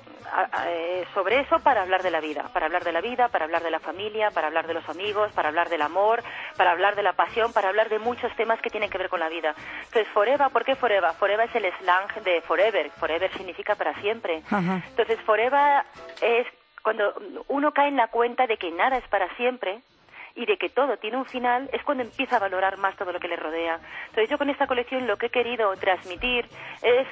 eh, 0.66 1.06
sobre 1.14 1.40
eso 1.40 1.60
para 1.60 1.82
hablar 1.82 2.02
de 2.02 2.10
la 2.10 2.20
vida, 2.20 2.50
para 2.52 2.66
hablar 2.66 2.82
de 2.82 2.92
la 2.92 3.00
vida, 3.00 3.28
para 3.28 3.44
hablar 3.44 3.62
de 3.62 3.70
la 3.70 3.78
familia, 3.78 4.32
para 4.32 4.48
hablar 4.48 4.66
de 4.66 4.74
los 4.74 4.86
amigos, 4.88 5.30
para 5.32 5.48
hablar 5.48 5.68
del 5.68 5.82
amor, 5.82 6.22
para 6.56 6.72
hablar 6.72 6.96
de 6.96 7.04
la 7.04 7.12
pasión, 7.12 7.52
para 7.52 7.68
hablar 7.68 7.88
de 7.88 8.00
muchos 8.00 8.34
temas 8.34 8.60
que 8.60 8.68
tienen 8.68 8.90
que 8.90 8.98
ver 8.98 9.08
con 9.08 9.20
la 9.20 9.28
vida. 9.28 9.54
Entonces, 9.84 10.08
Forever, 10.12 10.50
¿por 10.50 10.64
qué 10.64 10.74
Forever? 10.74 11.12
Forever 11.12 11.48
es 11.48 11.54
el 11.54 11.72
slang 11.78 12.12
de 12.24 12.40
Forever. 12.42 12.90
Forever 12.90 13.32
significa 13.32 13.76
para 13.76 13.94
siempre. 14.00 14.42
Entonces, 14.50 15.20
Forever 15.20 15.84
es 16.20 16.46
cuando 16.82 17.14
uno 17.48 17.72
cae 17.72 17.88
en 17.88 17.96
la 17.96 18.08
cuenta 18.08 18.46
de 18.46 18.56
que 18.56 18.70
nada 18.72 18.96
es 18.96 19.06
para 19.08 19.34
siempre, 19.36 19.80
y 20.36 20.46
de 20.46 20.56
que 20.58 20.68
todo 20.68 20.98
tiene 20.98 21.16
un 21.16 21.24
final, 21.24 21.68
es 21.72 21.82
cuando 21.82 22.04
empieza 22.04 22.36
a 22.36 22.40
valorar 22.40 22.76
más 22.76 22.94
todo 22.96 23.10
lo 23.10 23.18
que 23.18 23.26
le 23.28 23.36
rodea. 23.36 23.80
Entonces 24.08 24.30
yo 24.30 24.38
con 24.38 24.50
esta 24.50 24.66
colección 24.66 25.06
lo 25.06 25.16
que 25.16 25.26
he 25.26 25.30
querido 25.30 25.74
transmitir 25.76 26.46
es 26.82 27.08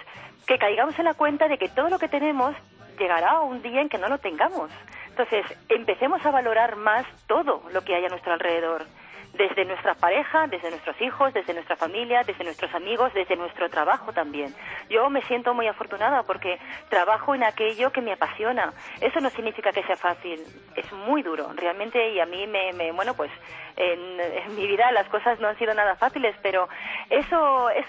que 0.46 0.58
caigamos 0.58 0.98
en 0.98 1.06
la 1.06 1.14
cuenta 1.14 1.48
de 1.48 1.58
que 1.58 1.68
todo 1.70 1.88
lo 1.88 1.98
que 1.98 2.08
tenemos 2.08 2.54
llegará 2.98 3.40
un 3.40 3.62
día 3.62 3.80
en 3.80 3.88
que 3.88 3.98
no 3.98 4.08
lo 4.08 4.18
tengamos. 4.18 4.70
Entonces, 5.08 5.46
empecemos 5.68 6.24
a 6.26 6.30
valorar 6.30 6.76
más 6.76 7.06
todo 7.26 7.62
lo 7.72 7.82
que 7.82 7.94
hay 7.94 8.04
a 8.04 8.08
nuestro 8.08 8.32
alrededor 8.32 8.84
desde 9.34 9.64
nuestra 9.64 9.94
pareja, 9.94 10.46
desde 10.46 10.70
nuestros 10.70 11.00
hijos, 11.00 11.32
desde 11.34 11.54
nuestra 11.54 11.76
familia, 11.76 12.22
desde 12.24 12.44
nuestros 12.44 12.72
amigos, 12.74 13.12
desde 13.14 13.36
nuestro 13.36 13.68
trabajo 13.68 14.12
también. 14.12 14.54
Yo 14.88 15.10
me 15.10 15.22
siento 15.22 15.54
muy 15.54 15.66
afortunada 15.66 16.22
porque 16.22 16.58
trabajo 16.88 17.34
en 17.34 17.44
aquello 17.44 17.90
que 17.90 18.00
me 18.00 18.12
apasiona. 18.12 18.72
Eso 19.00 19.20
no 19.20 19.30
significa 19.30 19.72
que 19.72 19.82
sea 19.82 19.96
fácil, 19.96 20.40
es 20.76 20.92
muy 20.92 21.22
duro, 21.22 21.50
realmente, 21.54 22.10
y 22.10 22.20
a 22.20 22.26
mí 22.26 22.46
me, 22.46 22.92
bueno, 22.92 23.14
pues 23.14 23.30
en, 23.76 24.54
mi 24.56 24.66
vida 24.66 24.92
las 24.92 25.08
cosas 25.08 25.40
no 25.40 25.48
han 25.48 25.58
sido 25.58 25.74
nada 25.74 25.96
fáciles, 25.96 26.36
pero 26.42 26.68
eso 27.10 27.70
es, 27.70 27.86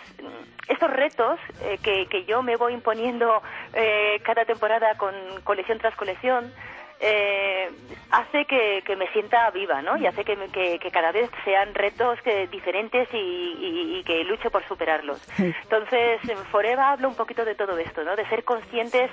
estos 0.67 0.89
retos 0.89 1.39
eh, 1.61 1.77
que, 1.83 2.07
que, 2.07 2.25
yo 2.25 2.41
me 2.41 2.55
voy 2.55 2.73
imponiendo 2.73 3.43
eh, 3.73 4.19
cada 4.23 4.45
temporada 4.45 4.95
con 4.97 5.13
colección 5.43 5.77
tras 5.77 5.95
colección, 5.95 6.51
eh, 6.99 7.69
hace 8.11 8.45
que, 8.45 8.95
me 8.95 9.07
sienta 9.11 9.49
viva, 9.51 9.81
¿no? 9.81 9.97
Y 9.97 10.07
hace 10.07 10.23
que, 10.23 10.35
que, 10.79 10.91
cada 10.91 11.11
vez 11.11 11.29
sean 11.43 11.73
retos 11.73 12.21
que, 12.21 12.47
diferentes 12.47 13.09
y, 13.11 14.03
que 14.05 14.23
luche 14.23 14.49
por 14.49 14.65
superarlos. 14.67 15.21
Entonces, 15.37 16.19
en 16.29 16.37
Foreva 16.45 16.91
hablo 16.91 17.09
un 17.09 17.15
poquito 17.15 17.43
de 17.43 17.55
todo 17.55 17.77
esto, 17.77 18.03
¿no? 18.03 18.15
De 18.15 18.27
ser 18.29 18.43
conscientes 18.43 19.11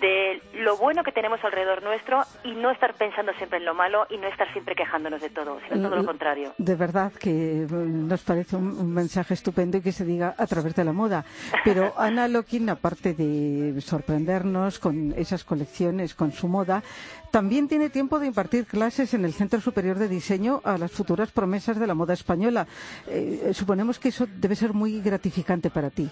de 0.00 0.40
lo 0.54 0.76
bueno 0.76 1.04
que 1.04 1.12
tenemos 1.12 1.42
alrededor 1.44 1.82
nuestro 1.82 2.22
y 2.44 2.52
no 2.52 2.70
estar 2.70 2.94
pensando 2.94 3.32
siempre 3.34 3.58
en 3.58 3.64
lo 3.64 3.74
malo 3.74 4.06
y 4.10 4.16
no 4.16 4.26
estar 4.28 4.50
siempre 4.52 4.74
quejándonos 4.74 5.20
de 5.20 5.30
todo, 5.30 5.60
sino 5.68 5.88
todo 5.88 5.96
lo 5.96 6.06
contrario. 6.06 6.54
De 6.58 6.74
verdad 6.74 7.12
que 7.12 7.66
nos 7.70 8.22
parece 8.22 8.56
un, 8.56 8.92
mensaje 8.92 9.34
estupendo 9.34 9.78
y 9.78 9.82
que 9.82 9.92
se 9.92 10.04
diga 10.04 10.34
a 10.36 10.46
través 10.46 10.74
de 10.74 10.84
la 10.84 10.92
moda. 10.92 11.24
Pero 11.64 11.92
Ana 11.96 12.28
Lokin, 12.28 12.70
aparte 12.70 13.14
de 13.14 13.80
sorprendernos 13.80 14.78
con 14.78 15.12
esas 15.16 15.44
colecciones, 15.44 16.14
con 16.14 16.32
su 16.32 16.48
moda, 16.48 16.82
también 17.30 17.68
tiene 17.68 17.90
tiempo 17.90 18.18
de 18.18 18.26
impartir 18.26 18.66
clases 18.66 19.14
en 19.14 19.24
el 19.24 19.32
Centro 19.32 19.60
Superior 19.60 19.98
de 19.98 20.08
Diseño 20.08 20.60
a 20.64 20.78
las 20.78 20.92
futuras 20.92 21.32
promesas 21.32 21.78
de 21.78 21.86
la 21.86 21.94
moda 21.94 22.14
española. 22.14 22.66
Eh, 23.06 23.50
suponemos 23.52 23.98
que 23.98 24.08
eso 24.08 24.26
debe 24.26 24.56
ser 24.56 24.72
muy 24.72 25.00
gratificante 25.00 25.70
para 25.70 25.90
ti. 25.90 26.10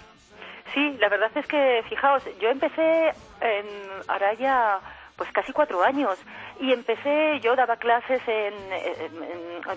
Sí, 0.75 0.97
la 1.01 1.09
verdad 1.09 1.31
es 1.35 1.47
que, 1.47 1.83
fijaos, 1.89 2.23
yo 2.41 2.49
empecé 2.49 3.09
en 3.41 3.67
Araya 4.07 4.79
pues 5.21 5.31
casi 5.33 5.53
cuatro 5.53 5.83
años 5.83 6.19
y 6.61 6.73
empecé, 6.73 7.41
yo 7.41 7.55
daba 7.55 7.77
clases 7.77 8.23
en, 8.27 8.55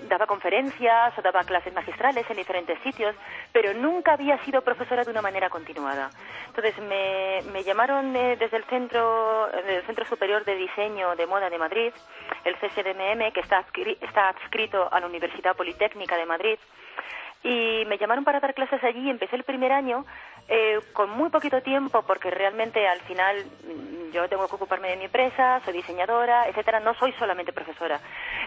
daba 0.08 0.26
conferencias 0.26 1.18
o 1.18 1.22
daba 1.22 1.44
clases 1.44 1.74
magistrales 1.74 2.26
en 2.30 2.38
diferentes 2.38 2.80
sitios, 2.80 3.14
pero 3.52 3.74
nunca 3.74 4.14
había 4.14 4.38
sido 4.46 4.62
profesora 4.62 5.04
de 5.04 5.12
una 5.12 5.22
manera 5.22 5.50
continuada. 5.50 6.10
Entonces 6.48 6.78
me, 6.78 7.42
me 7.52 7.62
llamaron 7.62 8.16
eh, 8.16 8.38
desde 8.38 8.56
el 8.56 8.64
centro, 8.70 9.50
del 9.68 9.84
Centro 9.86 10.06
Superior 10.06 10.46
de 10.46 10.56
Diseño 10.56 11.14
de 11.18 11.28
Moda 11.28 11.50
de 11.50 11.58
Madrid, 11.58 11.92
el 12.46 12.56
CSDMM, 12.56 13.34
que 13.34 13.42
está, 13.42 13.66
está 14.00 14.30
adscrito 14.30 14.88
a 14.94 15.02
la 15.02 15.08
Universidad 15.08 15.58
Politécnica 15.58 16.16
de 16.16 16.26
Madrid, 16.26 16.58
y 17.44 17.84
me 17.88 17.98
llamaron 17.98 18.24
para 18.24 18.40
dar 18.40 18.54
clases 18.54 18.82
allí 18.82 19.10
empecé 19.10 19.36
el 19.36 19.44
primer 19.44 19.74
año 19.74 20.06
eh, 20.48 20.80
con 20.94 21.10
muy 21.10 21.30
poquito 21.30 21.62
tiempo 21.62 22.02
porque 22.04 22.30
realmente 22.30 22.88
al 22.88 23.00
final 23.02 23.46
mm, 23.46 24.12
yo 24.12 24.28
tengo 24.28 24.48
que 24.48 24.56
ocuparme 24.56 24.90
de 24.90 24.98
mi 24.98 25.06
empresa, 25.06 25.62
soy 25.64 25.74
diseñadora, 25.74 26.48
etcétera, 26.48 26.80
no 26.80 26.94
soy 26.96 27.14
solamente 27.14 27.54
profesora. 27.54 28.00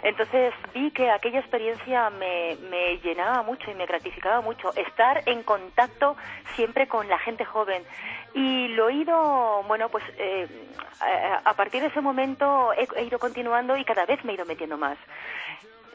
Entonces 0.03 0.53
vi 0.75 0.91
que 0.91 1.11
aquella 1.11 1.41
experiencia 1.41 2.11
me, 2.11 2.57
me 2.71 2.99
llenaba 2.99 3.43
mucho 3.43 3.71
y 3.71 3.75
me 3.75 3.87
gratificaba 3.87 4.41
mucho 4.41 4.75
estar 4.75 5.23
en 5.27 5.43
contacto 5.43 6.17
siempre 6.55 6.87
con 6.87 7.09
la 7.09 7.19
gente 7.19 7.45
joven 7.45 7.83
y 8.35 8.69
lo 8.69 8.91
he 8.91 8.95
ido, 8.95 9.63
bueno, 9.67 9.89
pues 9.89 10.05
eh, 10.19 10.47
a 11.45 11.55
partir 11.55 11.81
de 11.81 11.89
ese 11.89 12.03
momento 12.03 12.73
he 12.75 13.05
ido 13.05 13.19
continuando 13.19 13.77
y 13.77 13.85
cada 13.85 14.05
vez 14.05 14.23
me 14.25 14.33
he 14.33 14.35
ido 14.35 14.45
metiendo 14.45 14.77
más. 14.77 14.99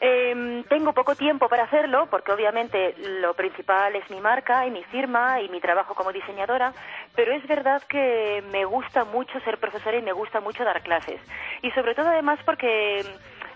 Eh, 0.04 0.64
tengo 0.68 0.92
poco 0.92 1.14
tiempo 1.14 1.48
para 1.48 1.62
hacerlo 1.62 2.08
porque 2.10 2.32
obviamente 2.32 2.96
lo 3.20 3.34
principal 3.34 3.94
es 3.94 4.10
mi 4.10 4.20
marca 4.20 4.66
y 4.66 4.70
mi 4.72 4.82
firma 4.82 5.40
y 5.40 5.48
mi 5.48 5.60
trabajo 5.60 5.94
como 5.94 6.12
diseñadora, 6.12 6.72
pero 7.14 7.32
es 7.32 7.46
verdad 7.46 7.80
que 7.88 8.42
me 8.50 8.64
gusta 8.64 9.04
mucho 9.04 9.38
ser 9.44 9.58
profesora 9.58 9.96
y 9.96 10.02
me 10.02 10.10
gusta 10.10 10.40
mucho 10.40 10.64
dar 10.64 10.82
clases. 10.82 11.20
Y 11.62 11.70
sobre 11.70 11.94
todo 11.94 12.08
además 12.08 12.40
porque 12.44 13.04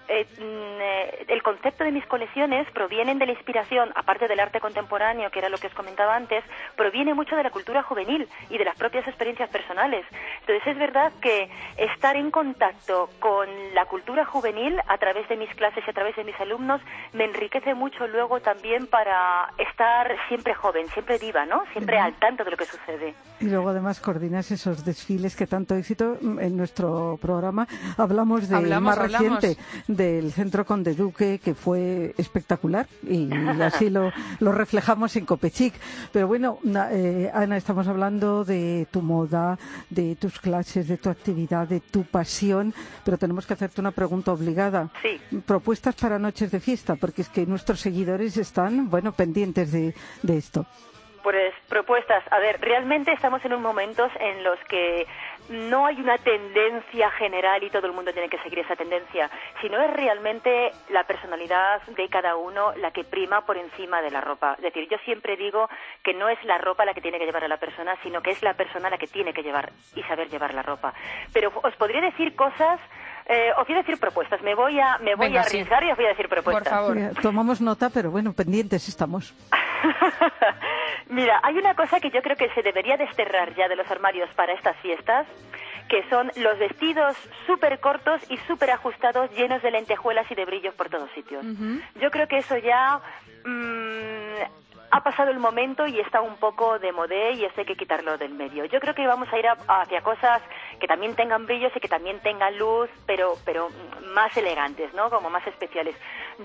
eh, 0.08 0.26
mm, 0.38 0.80
eh, 0.80 1.24
el 1.28 1.42
concepto 1.42 1.84
de 1.84 1.92
mis 1.92 2.06
colecciones 2.06 2.70
provienen 2.72 3.18
de 3.18 3.26
la 3.26 3.32
inspiración, 3.32 3.90
aparte 3.94 4.28
del 4.28 4.40
arte 4.40 4.60
contemporáneo, 4.60 5.30
que 5.30 5.38
era 5.38 5.48
lo 5.48 5.58
que 5.58 5.66
os 5.66 5.74
comentaba 5.74 6.14
antes, 6.14 6.44
proviene 6.76 7.14
mucho 7.14 7.36
de 7.36 7.42
la 7.42 7.50
cultura 7.50 7.82
juvenil 7.82 8.28
y 8.50 8.58
de 8.58 8.64
las 8.64 8.76
propias 8.76 9.06
experiencias 9.06 9.50
personales. 9.50 10.04
Entonces 10.40 10.66
es 10.66 10.78
verdad 10.78 11.12
que 11.20 11.50
estar 11.76 12.16
en 12.16 12.30
contacto 12.30 13.10
con 13.18 13.48
la 13.74 13.86
cultura 13.86 14.24
juvenil 14.24 14.80
a 14.86 14.98
través 14.98 15.28
de 15.28 15.36
mis 15.36 15.52
clases 15.54 15.84
y 15.86 15.90
a 15.90 15.92
través 15.92 16.14
de 16.16 16.24
mis 16.24 16.38
alumnos 16.40 16.80
me 17.12 17.24
enriquece 17.24 17.74
mucho 17.74 18.06
luego 18.06 18.40
también 18.40 18.86
para 18.86 19.50
estar 19.58 20.14
siempre 20.28 20.54
joven, 20.54 20.86
siempre 20.88 21.18
viva, 21.18 21.44
¿no? 21.46 21.64
Siempre 21.72 21.98
al 21.98 22.14
tanto 22.14 22.44
de 22.44 22.50
lo 22.50 22.56
que 22.56 22.66
sucede. 22.66 23.14
Y 23.40 23.46
luego 23.46 23.70
además 23.70 24.00
coordinas 24.00 24.50
esos 24.50 24.84
desfiles 24.84 25.36
que 25.36 25.46
tanto 25.46 25.74
éxito 25.74 26.18
en 26.22 26.56
nuestro 26.56 27.18
programa 27.20 27.66
hablamos 27.96 28.48
de 28.48 28.80
más 28.80 28.98
reciente 28.98 29.56
del 29.96 30.32
Centro 30.32 30.64
Conde 30.64 30.94
Duque, 30.94 31.40
que 31.42 31.54
fue 31.54 32.14
espectacular 32.18 32.86
y 33.02 33.30
así 33.62 33.90
lo, 33.90 34.12
lo 34.40 34.52
reflejamos 34.52 35.16
en 35.16 35.26
Copechic. 35.26 35.74
Pero 36.12 36.28
bueno, 36.28 36.58
eh, 36.92 37.30
Ana, 37.34 37.56
estamos 37.56 37.88
hablando 37.88 38.44
de 38.44 38.86
tu 38.90 39.02
moda, 39.02 39.58
de 39.90 40.16
tus 40.16 40.38
clases, 40.38 40.88
de 40.88 40.98
tu 40.98 41.08
actividad, 41.08 41.66
de 41.66 41.80
tu 41.80 42.04
pasión, 42.04 42.74
pero 43.04 43.18
tenemos 43.18 43.46
que 43.46 43.54
hacerte 43.54 43.80
una 43.80 43.90
pregunta 43.90 44.32
obligada. 44.32 44.90
Sí. 45.02 45.38
Propuestas 45.44 45.94
para 45.94 46.18
noches 46.18 46.50
de 46.50 46.60
fiesta, 46.60 46.96
porque 46.96 47.22
es 47.22 47.28
que 47.28 47.46
nuestros 47.46 47.80
seguidores 47.80 48.36
están, 48.36 48.88
bueno, 48.90 49.12
pendientes 49.12 49.72
de, 49.72 49.94
de 50.22 50.36
esto. 50.36 50.66
Pues 51.26 51.52
propuestas. 51.68 52.22
A 52.30 52.38
ver, 52.38 52.60
realmente 52.60 53.10
estamos 53.10 53.44
en 53.44 53.52
un 53.52 53.60
momentos 53.60 54.12
en 54.20 54.44
los 54.44 54.60
que 54.68 55.08
no 55.48 55.84
hay 55.86 56.00
una 56.00 56.18
tendencia 56.18 57.10
general 57.10 57.64
y 57.64 57.70
todo 57.70 57.88
el 57.88 57.92
mundo 57.92 58.12
tiene 58.12 58.28
que 58.28 58.38
seguir 58.44 58.60
esa 58.60 58.76
tendencia, 58.76 59.28
sino 59.60 59.82
es 59.82 59.92
realmente 59.92 60.70
la 60.88 61.02
personalidad 61.02 61.82
de 61.82 62.08
cada 62.08 62.36
uno 62.36 62.72
la 62.76 62.92
que 62.92 63.02
prima 63.02 63.44
por 63.44 63.56
encima 63.56 64.02
de 64.02 64.12
la 64.12 64.20
ropa. 64.20 64.54
Es 64.54 64.62
decir, 64.62 64.88
yo 64.88 64.98
siempre 64.98 65.36
digo 65.36 65.68
que 66.04 66.14
no 66.14 66.28
es 66.28 66.40
la 66.44 66.58
ropa 66.58 66.84
la 66.84 66.94
que 66.94 67.00
tiene 67.00 67.18
que 67.18 67.26
llevar 67.26 67.42
a 67.42 67.48
la 67.48 67.56
persona, 67.56 67.96
sino 68.04 68.22
que 68.22 68.30
es 68.30 68.44
la 68.44 68.54
persona 68.54 68.88
la 68.88 68.98
que 68.98 69.08
tiene 69.08 69.34
que 69.34 69.42
llevar 69.42 69.72
y 69.96 70.04
saber 70.04 70.28
llevar 70.28 70.54
la 70.54 70.62
ropa. 70.62 70.94
Pero 71.32 71.50
os 71.60 71.74
podría 71.74 72.02
decir 72.02 72.36
cosas 72.36 72.78
eh, 73.28 73.50
os 73.58 73.66
voy 73.66 73.74
a 73.74 73.78
decir 73.78 73.98
propuestas. 73.98 74.40
Me 74.42 74.54
voy 74.54 74.78
a, 74.78 74.98
me 74.98 75.16
voy 75.16 75.36
a 75.36 75.40
arriesgar 75.40 75.82
y 75.84 75.90
os 75.90 75.96
voy 75.96 76.06
a 76.06 76.10
decir 76.10 76.28
propuestas. 76.28 76.68
Por 76.68 76.94
favor. 76.96 77.22
tomamos 77.22 77.60
nota, 77.60 77.90
pero 77.90 78.10
bueno, 78.10 78.32
pendientes 78.32 78.88
estamos. 78.88 79.34
Mira, 81.08 81.40
hay 81.42 81.56
una 81.56 81.74
cosa 81.74 81.98
que 82.00 82.10
yo 82.10 82.22
creo 82.22 82.36
que 82.36 82.48
se 82.50 82.62
debería 82.62 82.96
desterrar 82.96 83.54
ya 83.54 83.68
de 83.68 83.76
los 83.76 83.90
armarios 83.90 84.28
para 84.34 84.52
estas 84.52 84.76
fiestas, 84.78 85.26
que 85.88 86.08
son 86.08 86.30
los 86.36 86.58
vestidos 86.58 87.16
súper 87.46 87.80
cortos 87.80 88.20
y 88.30 88.36
súper 88.48 88.70
ajustados, 88.70 89.30
llenos 89.32 89.62
de 89.62 89.70
lentejuelas 89.70 90.30
y 90.30 90.34
de 90.34 90.44
brillos 90.44 90.74
por 90.74 90.88
todos 90.88 91.10
sitios. 91.12 91.44
Yo 92.00 92.10
creo 92.10 92.28
que 92.28 92.38
eso 92.38 92.56
ya 92.58 93.00
mm, 93.44 94.65
ha 94.90 95.02
pasado 95.02 95.30
el 95.30 95.38
momento 95.38 95.86
y 95.86 96.00
está 96.00 96.20
un 96.20 96.36
poco 96.36 96.78
de 96.78 96.92
modé 96.92 97.32
y 97.32 97.44
eso 97.44 97.54
hay 97.58 97.66
que 97.66 97.76
quitarlo 97.76 98.18
del 98.18 98.34
medio. 98.34 98.64
Yo 98.66 98.80
creo 98.80 98.94
que 98.94 99.06
vamos 99.06 99.28
a 99.32 99.38
ir 99.38 99.46
hacia 99.68 100.00
cosas 100.02 100.42
que 100.80 100.86
también 100.86 101.14
tengan 101.14 101.46
brillos 101.46 101.72
y 101.74 101.80
que 101.80 101.88
también 101.88 102.20
tengan 102.20 102.56
luz, 102.58 102.88
pero, 103.06 103.34
pero 103.44 103.68
más 104.14 104.36
elegantes, 104.36 104.92
¿no? 104.94 105.10
Como 105.10 105.30
más 105.30 105.46
especiales. 105.46 105.96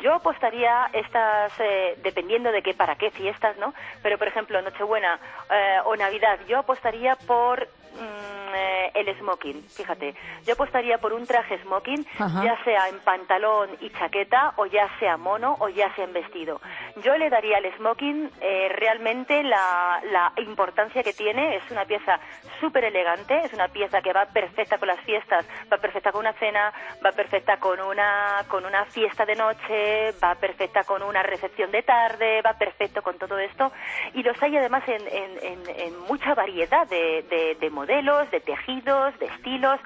Yo 0.02 0.14
apostaría 0.14 0.90
estas, 0.94 1.52
eh, 1.60 1.98
dependiendo 2.04 2.52
de 2.52 2.62
qué, 2.62 2.74
para 2.74 2.96
qué 2.96 3.12
fiestas, 3.12 3.58
¿no? 3.58 3.74
Pero, 4.02 4.18
por 4.18 4.28
ejemplo, 4.28 4.62
Nochebuena 4.62 5.20
eh, 5.50 5.78
o 5.86 5.96
Navidad, 5.96 6.40
yo 6.48 6.60
apostaría 6.60 7.16
por 7.16 7.62
mm, 7.62 8.32
eh, 8.54 8.92
el 8.96 9.18
smoking, 9.18 9.64
fíjate. 9.64 10.16
Yo 10.46 10.54
apostaría 10.54 10.98
por 10.98 11.14
un 11.14 11.26
traje 11.26 11.60
smoking, 11.60 12.06
ya 12.18 12.58
sea 12.64 12.90
en 12.90 13.00
pantalón 13.00 13.70
y 13.80 13.90
chaqueta, 13.92 14.54
o 14.58 14.66
ya 14.66 14.90
sea 15.00 15.18
mono, 15.18 15.56
o 15.60 15.70
ya 15.70 15.94
sea 15.96 16.06
en 16.06 16.14
vestido. 16.14 16.62
Yo 16.98 17.18
le 17.18 17.30
daría 17.30 17.58
al 17.58 17.74
smoking 17.78 18.30
realmente 18.76 19.44
la, 19.44 20.02
la 20.12 20.34
importancia 20.38 21.04
que 21.04 21.14
tiene. 21.14 21.56
Es 21.56 21.72
una 21.72 21.86
pieza 21.86 22.20
súper 22.60 22.86
elegante, 22.86 23.40
es 23.44 23.54
una 23.54 23.68
pieza 23.68 24.02
que 24.02 24.14
va 24.14 24.26
perfecta 24.26 24.78
con 24.78 24.88
las 24.88 25.00
fiestas, 25.02 25.46
va 25.72 25.78
perfecta 25.78 26.12
con 26.12 26.22
una 26.22 26.34
cena, 26.34 26.74
va 27.04 27.12
perfecta 27.12 27.58
con 27.58 27.80
una, 27.80 28.46
con 28.48 28.66
una 28.66 28.86
fiesta 28.86 29.26
de 29.26 29.36
noche, 29.36 30.12
va 30.24 30.36
perfecta 30.36 30.84
con 30.84 31.02
una 31.04 31.24
recepción 31.24 31.72
de 31.72 31.84
tarde, 31.84 32.42
va 32.42 32.54
perfecto 32.54 33.02
con 33.02 33.18
todo 33.18 33.38
esto. 33.40 33.72
Y 34.14 34.24
los 34.24 34.42
hay 34.42 34.58
además 34.58 34.84
en, 34.88 35.02
en, 35.08 35.62
en, 35.68 36.00
mucha 36.08 36.34
variedad 36.34 36.88
de, 36.88 37.24
de, 37.30 37.56
de 37.60 37.70
modelos, 37.70 38.30
de 38.32 38.40
tejidos, 38.40 39.18
de 39.20 39.26
estilos 39.28 39.80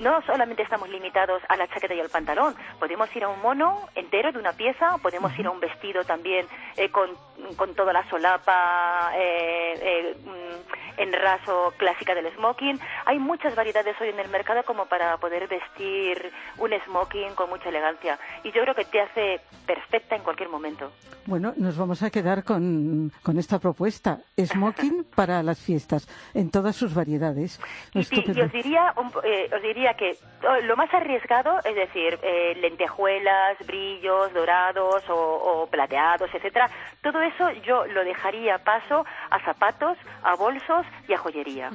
no 0.00 0.22
solamente 0.22 0.62
estamos 0.62 0.88
limitados 0.88 1.42
a 1.48 1.56
la 1.56 1.68
chaqueta 1.68 1.94
y 1.94 2.00
al 2.00 2.08
pantalón, 2.08 2.54
podemos 2.78 3.14
ir 3.14 3.24
a 3.24 3.28
un 3.28 3.40
mono 3.40 3.88
entero 3.94 4.32
de 4.32 4.38
una 4.38 4.52
pieza, 4.52 4.96
podemos 4.98 5.36
ir 5.38 5.46
a 5.46 5.50
un 5.50 5.60
vestido 5.60 6.04
también 6.04 6.46
eh, 6.76 6.90
con, 6.90 7.10
con, 7.56 7.74
toda 7.74 7.92
la 7.92 8.08
solapa 8.08 9.12
eh, 9.16 9.74
eh, 9.80 10.16
mm, 10.24 11.00
en 11.00 11.12
raso 11.12 11.72
clásica 11.76 12.14
del 12.14 12.32
smoking. 12.34 12.78
Hay 13.06 13.18
muchas 13.18 13.54
variedades 13.54 13.96
hoy 14.00 14.08
en 14.08 14.20
el 14.20 14.28
mercado 14.28 14.62
como 14.64 14.86
para 14.86 15.16
poder 15.18 15.48
vestir 15.48 16.32
un 16.58 16.70
smoking 16.86 17.34
con 17.34 17.50
mucha 17.50 17.68
elegancia 17.68 18.18
y 18.42 18.52
yo 18.52 18.62
creo 18.62 18.74
que 18.74 18.84
te 18.84 19.00
hace 19.00 19.40
perfecta 19.66 20.16
en 20.16 20.22
cualquier 20.22 20.48
momento. 20.48 20.92
Bueno, 21.26 21.52
nos 21.56 21.76
vamos 21.76 22.02
a 22.02 22.10
quedar 22.10 22.44
con, 22.44 23.10
con 23.22 23.38
esta 23.38 23.58
propuesta, 23.58 24.18
smoking 24.38 25.04
para 25.14 25.42
las 25.42 25.60
fiestas, 25.60 26.08
en 26.34 26.50
todas 26.50 26.76
sus 26.76 26.94
variedades. 26.94 27.60
Y, 27.92 28.00
os 28.00 28.10
diría, 28.52 28.94
os 28.96 29.62
diría 29.62 29.73
diría 29.74 29.94
que 29.94 30.16
lo 30.62 30.76
más 30.76 30.92
arriesgado, 30.94 31.58
es 31.64 31.74
decir, 31.74 32.18
eh, 32.22 32.54
lentejuelas, 32.60 33.58
brillos, 33.66 34.32
dorados 34.32 35.02
o, 35.08 35.66
plateados, 35.70 36.30
etcétera, 36.32 36.70
todo 37.02 37.20
eso 37.22 37.50
yo 37.66 37.86
lo 37.86 38.04
dejaría 38.04 38.58
paso 38.58 39.04
a 39.30 39.44
zapatos, 39.44 39.98
a 40.22 40.36
bolsos 40.36 40.86
y 41.08 41.14
a 41.14 41.18
joyería. 41.18 41.70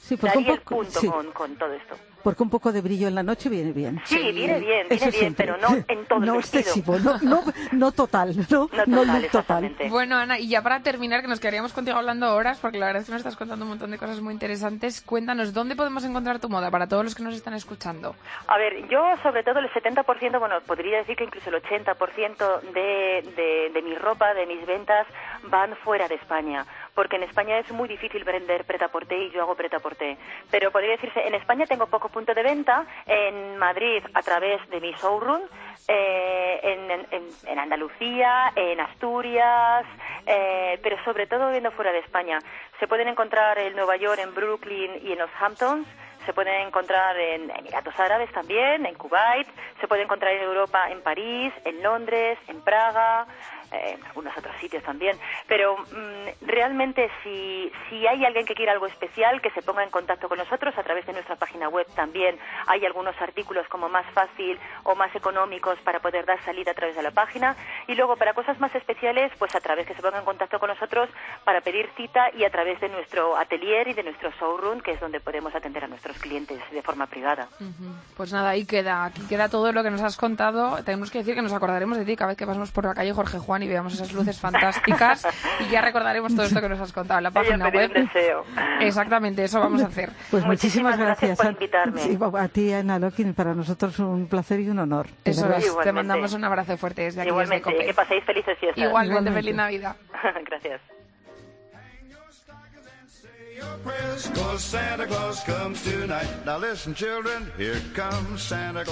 sí, 0.00 0.16
Daría 0.16 0.54
el 0.54 0.60
punto 0.60 1.00
con 1.34 1.56
todo 1.56 1.72
esto. 1.74 1.96
Porque 2.22 2.42
un 2.42 2.50
poco 2.50 2.72
de 2.72 2.80
brillo 2.80 3.08
en 3.08 3.14
la 3.14 3.22
noche 3.22 3.48
viene 3.48 3.72
bien. 3.72 4.00
Sí, 4.04 4.18
viene 4.32 4.60
bien, 4.60 4.86
viene 4.88 5.10
bien, 5.10 5.34
pero 5.34 5.56
no 5.56 5.68
en 5.88 6.06
todo 6.06 6.20
no 6.20 6.34
el 6.34 6.40
excesivo, 6.40 6.98
no, 6.98 7.18
no, 7.18 7.42
no, 7.72 7.92
total, 7.92 8.34
no, 8.50 8.68
no 8.86 9.28
total, 9.30 9.74
Bueno, 9.90 10.16
Ana, 10.16 10.38
y 10.38 10.48
ya 10.48 10.62
para 10.62 10.80
terminar, 10.82 11.22
que 11.22 11.28
nos 11.28 11.40
quedaríamos 11.40 11.72
contigo 11.72 11.96
hablando 11.98 12.34
horas, 12.34 12.58
porque 12.60 12.78
la 12.78 12.86
verdad 12.86 13.02
es 13.02 13.06
que 13.06 13.12
nos 13.12 13.20
estás 13.20 13.36
contando 13.36 13.64
un 13.64 13.70
montón 13.70 13.90
de 13.90 13.98
cosas 13.98 14.20
muy 14.20 14.32
interesantes, 14.32 15.00
cuéntanos, 15.02 15.52
¿dónde 15.52 15.76
podemos 15.76 16.04
encontrar 16.04 16.38
tu 16.38 16.48
moda 16.48 16.70
para 16.70 16.86
todos 16.86 17.04
los 17.04 17.14
que 17.14 17.22
nos 17.22 17.34
están 17.34 17.54
escuchando? 17.54 18.14
A 18.46 18.58
ver, 18.58 18.88
yo 18.88 19.02
sobre 19.22 19.42
todo 19.42 19.58
el 19.58 19.70
70%, 19.70 20.38
bueno, 20.38 20.60
podría 20.66 20.98
decir 20.98 21.16
que 21.16 21.24
incluso 21.24 21.50
el 21.50 21.62
80% 21.62 22.60
de, 22.72 23.32
de, 23.36 23.70
de 23.72 23.82
mi 23.82 23.94
ropa, 23.94 24.34
de 24.34 24.46
mis 24.46 24.64
ventas, 24.66 25.06
van 25.44 25.74
fuera 25.76 26.08
de 26.08 26.14
España 26.16 26.64
porque 26.94 27.16
en 27.16 27.22
España 27.24 27.58
es 27.58 27.70
muy 27.72 27.88
difícil 27.88 28.24
vender 28.24 28.64
pretaporté 28.64 29.16
y 29.16 29.30
yo 29.30 29.42
hago 29.42 29.54
pretaporté. 29.54 30.16
Pero 30.50 30.70
podría 30.70 30.92
decirse, 30.92 31.26
en 31.26 31.34
España 31.34 31.66
tengo 31.66 31.86
poco 31.86 32.08
punto 32.08 32.34
de 32.34 32.42
venta, 32.42 32.86
en 33.06 33.56
Madrid 33.58 34.02
a 34.14 34.22
través 34.22 34.68
de 34.70 34.80
mi 34.80 34.92
showroom, 34.92 35.42
eh, 35.88 36.60
en, 36.62 37.06
en, 37.46 37.58
Andalucía, 37.58 38.52
en 38.54 38.80
Asturias, 38.80 39.84
eh, 40.26 40.78
pero 40.82 41.02
sobre 41.04 41.26
todo 41.26 41.50
viendo 41.50 41.70
fuera 41.72 41.92
de 41.92 42.00
España. 42.00 42.38
Se 42.78 42.86
pueden 42.86 43.08
encontrar 43.08 43.58
en 43.58 43.74
Nueva 43.74 43.96
York, 43.96 44.20
en 44.22 44.34
Brooklyn 44.34 44.90
y 45.02 45.12
en 45.12 45.18
los 45.18 45.30
Hamptons 45.40 45.86
se 46.26 46.32
puede 46.32 46.62
encontrar 46.62 47.18
en 47.18 47.50
Emiratos 47.50 47.98
Árabes 47.98 48.30
también, 48.32 48.86
en 48.86 48.94
Kuwait, 48.94 49.48
se 49.80 49.88
puede 49.88 50.02
encontrar 50.02 50.32
en 50.32 50.42
Europa, 50.42 50.88
en 50.90 51.02
París, 51.02 51.52
en 51.64 51.82
Londres, 51.82 52.38
en 52.46 52.60
Praga, 52.60 53.26
en 53.72 54.04
algunos 54.04 54.36
otros 54.36 54.54
sitios 54.60 54.82
también. 54.82 55.16
Pero 55.48 55.76
mm, 55.76 56.46
realmente 56.46 57.10
si, 57.22 57.70
si 57.88 58.06
hay 58.06 58.24
alguien 58.24 58.46
que 58.46 58.54
quiera 58.54 58.72
algo 58.72 58.86
especial, 58.86 59.40
que 59.40 59.50
se 59.50 59.62
ponga 59.62 59.82
en 59.82 59.90
contacto 59.90 60.28
con 60.28 60.38
nosotros 60.38 60.76
a 60.76 60.82
través 60.82 61.06
de 61.06 61.12
nuestra 61.12 61.36
página 61.36 61.68
web 61.68 61.86
también. 61.94 62.38
Hay 62.66 62.84
algunos 62.84 63.20
artículos 63.20 63.66
como 63.68 63.88
más 63.88 64.06
fácil 64.12 64.58
o 64.84 64.94
más 64.94 65.14
económicos 65.14 65.78
para 65.80 66.00
poder 66.00 66.26
dar 66.26 66.42
salida 66.44 66.72
a 66.72 66.74
través 66.74 66.96
de 66.96 67.02
la 67.02 67.10
página. 67.10 67.56
Y 67.88 67.94
luego 67.94 68.16
para 68.16 68.34
cosas 68.34 68.58
más 68.60 68.74
especiales, 68.74 69.32
pues 69.38 69.54
a 69.54 69.60
través 69.60 69.86
que 69.86 69.94
se 69.94 70.02
ponga 70.02 70.18
en 70.18 70.24
contacto 70.24 70.58
con 70.58 70.68
nosotros 70.68 71.08
para 71.44 71.60
pedir 71.60 71.88
cita 71.96 72.30
y 72.34 72.44
a 72.44 72.50
través 72.50 72.80
de 72.80 72.88
nuestro 72.88 73.36
atelier 73.36 73.88
y 73.88 73.94
de 73.94 74.02
nuestro 74.02 74.30
showroom, 74.32 74.80
que 74.80 74.92
es 74.92 75.00
donde 75.00 75.20
podemos 75.20 75.54
atender 75.54 75.84
a 75.84 75.88
nuestros 75.88 76.18
clientes 76.18 76.60
de 76.70 76.82
forma 76.82 77.06
privada. 77.06 77.48
Pues 78.16 78.32
nada, 78.32 78.50
ahí 78.50 78.64
queda, 78.64 79.04
aquí 79.04 79.22
queda 79.28 79.48
todo 79.48 79.72
lo 79.72 79.82
que 79.82 79.90
nos 79.90 80.02
has 80.02 80.16
contado. 80.16 80.82
Tenemos 80.84 81.10
que 81.10 81.18
decir 81.18 81.34
que 81.34 81.42
nos 81.42 81.52
acordaremos 81.52 81.98
de 81.98 82.04
ti 82.04 82.16
cada 82.16 82.28
vez 82.28 82.36
que 82.36 82.46
pasamos 82.46 82.72
por 82.72 82.84
la 82.84 82.94
calle 82.94 83.12
Jorge 83.12 83.38
Juan 83.38 83.61
y 83.62 83.68
veamos 83.68 83.94
esas 83.94 84.12
luces 84.12 84.38
fantásticas 84.38 85.26
y 85.60 85.70
ya 85.70 85.80
recordaremos 85.80 86.34
todo 86.34 86.46
esto 86.46 86.60
que 86.60 86.68
nos 86.68 86.80
has 86.80 86.92
contado 86.92 87.18
en 87.18 87.24
la 87.24 87.30
página 87.30 87.68
web. 87.68 88.08
Exactamente, 88.80 89.44
eso 89.44 89.60
vamos 89.60 89.82
a 89.82 89.86
hacer. 89.86 90.10
Pues 90.30 90.46
muchísimas, 90.46 90.98
gracias, 90.98 91.36
por 91.36 91.52
invitarme. 91.52 92.00
a 92.38 92.48
ti, 92.48 92.72
Ana 92.72 92.98
Lokin, 92.98 93.34
para 93.34 93.54
nosotros 93.54 93.98
un 93.98 94.26
placer 94.28 94.60
y 94.60 94.68
un 94.70 94.78
honor. 94.78 95.06
Eso 95.24 95.52
es, 95.52 95.76
te 95.82 95.92
mandamos 95.92 96.32
un 96.32 96.44
abrazo 96.44 96.76
fuerte 96.76 97.02
desde 97.02 97.20
aquí, 97.20 97.28
Igualmente, 97.28 97.70
desde 97.70 97.86
que 97.86 97.94
paséis 97.94 98.24
felices 98.24 98.58
fiestas. 98.58 98.82
Igualmente, 98.82 99.30
feliz 99.32 99.54
Navidad. 99.54 99.96
gracias. 100.46 100.80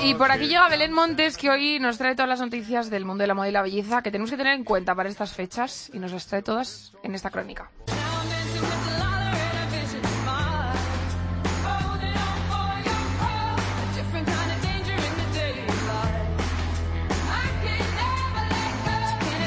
Y 0.02 0.14
por 0.14 0.30
aquí 0.30 0.46
llega 0.48 0.68
Belén 0.68 0.92
Montes, 0.92 1.36
que 1.36 1.50
hoy 1.50 1.78
nos 1.78 1.98
trae 1.98 2.14
todas 2.14 2.28
las 2.28 2.40
noticias 2.40 2.90
del 2.90 3.04
mundo 3.04 3.22
de 3.22 3.28
la 3.28 3.34
moda 3.34 3.48
y 3.48 3.52
la 3.52 3.62
belleza 3.62 4.02
que 4.02 4.10
tenemos 4.10 4.30
que 4.30 4.36
tener 4.36 4.54
en 4.54 4.64
cuenta 4.64 4.94
para 4.94 5.08
estas 5.08 5.32
fechas 5.32 5.90
y 5.92 5.98
nos 5.98 6.12
las 6.12 6.26
trae 6.26 6.42
todas 6.42 6.92
en 7.02 7.14
esta 7.14 7.30
crónica. 7.30 7.70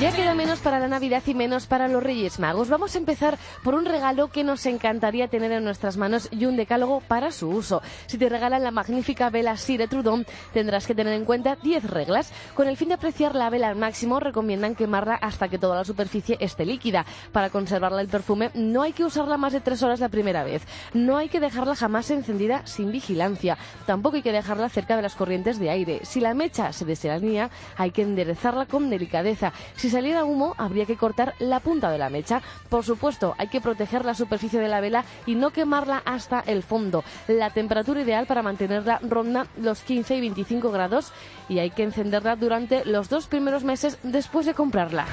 Ya 0.03 0.11
queda 0.11 0.35
menos 0.35 0.59
para 0.59 0.81
la 0.81 0.89
Navidad 0.89 1.23
y 1.27 1.33
menos 1.33 1.65
para 1.65 1.87
los 1.87 2.03
Reyes 2.03 2.37
Magos. 2.37 2.67
Vamos 2.67 2.93
a 2.93 2.97
empezar 2.97 3.37
por 3.63 3.73
un 3.73 3.85
regalo 3.85 4.27
que 4.27 4.43
nos 4.43 4.65
encantaría 4.65 5.29
tener 5.29 5.53
en 5.53 5.63
nuestras 5.63 5.95
manos 5.95 6.27
y 6.29 6.45
un 6.45 6.57
decálogo 6.57 6.99
para 6.99 7.31
su 7.31 7.47
uso. 7.47 7.81
Si 8.07 8.17
te 8.17 8.27
regalan 8.27 8.65
la 8.65 8.71
magnífica 8.71 9.29
vela 9.29 9.55
Sire 9.55 9.87
Trudon, 9.87 10.25
tendrás 10.51 10.87
que 10.87 10.93
tener 10.93 11.13
en 11.13 11.23
cuenta 11.23 11.55
10 11.55 11.89
reglas. 11.89 12.33
Con 12.53 12.67
el 12.67 12.75
fin 12.75 12.89
de 12.89 12.95
apreciar 12.95 13.33
la 13.33 13.49
vela 13.49 13.69
al 13.69 13.77
máximo, 13.77 14.19
recomiendan 14.19 14.75
quemarla 14.75 15.15
hasta 15.15 15.47
que 15.47 15.57
toda 15.57 15.77
la 15.77 15.85
superficie 15.85 16.35
esté 16.41 16.65
líquida. 16.65 17.05
Para 17.31 17.49
conservarla 17.49 18.01
el 18.01 18.09
perfume, 18.09 18.51
no 18.55 18.81
hay 18.81 18.91
que 18.91 19.05
usarla 19.05 19.37
más 19.37 19.53
de 19.53 19.61
3 19.61 19.83
horas 19.83 20.01
la 20.01 20.09
primera 20.09 20.43
vez. 20.43 20.63
No 20.93 21.15
hay 21.15 21.29
que 21.29 21.39
dejarla 21.39 21.77
jamás 21.77 22.11
encendida 22.11 22.67
sin 22.67 22.91
vigilancia. 22.91 23.57
Tampoco 23.85 24.17
hay 24.17 24.21
que 24.21 24.33
dejarla 24.33 24.67
cerca 24.67 24.97
de 24.97 25.01
las 25.01 25.15
corrientes 25.15 25.59
de 25.59 25.69
aire. 25.69 26.01
Si 26.03 26.19
la 26.19 26.33
mecha 26.33 26.73
se 26.73 26.83
deseanía, 26.83 27.49
hay 27.77 27.91
que 27.91 28.01
enderezarla 28.01 28.65
con 28.65 28.89
delicadeza. 28.89 29.53
Si 29.77 29.92
saliera 29.93 30.25
humo, 30.25 30.55
habría 30.57 30.85
que 30.85 30.97
cortar 30.97 31.35
la 31.39 31.59
punta 31.59 31.91
de 31.91 31.99
la 31.99 32.09
mecha. 32.09 32.41
Por 32.69 32.83
supuesto, 32.83 33.35
hay 33.37 33.47
que 33.47 33.61
proteger 33.61 34.05
la 34.05 34.15
superficie 34.15 34.59
de 34.59 34.67
la 34.67 34.81
vela 34.81 35.05
y 35.25 35.35
no 35.35 35.51
quemarla 35.51 36.01
hasta 36.03 36.39
el 36.39 36.63
fondo. 36.63 37.03
La 37.27 37.51
temperatura 37.51 38.01
ideal 38.01 38.25
para 38.25 38.41
mantenerla 38.41 38.99
ronda 39.03 39.45
los 39.57 39.81
15 39.81 40.15
y 40.15 40.21
25 40.21 40.71
grados 40.71 41.11
y 41.47 41.59
hay 41.59 41.69
que 41.69 41.83
encenderla 41.83 42.35
durante 42.35 42.85
los 42.85 43.07
dos 43.07 43.27
primeros 43.27 43.63
meses 43.63 43.99
después 44.01 44.45
de 44.47 44.55
comprarla. 44.55 45.05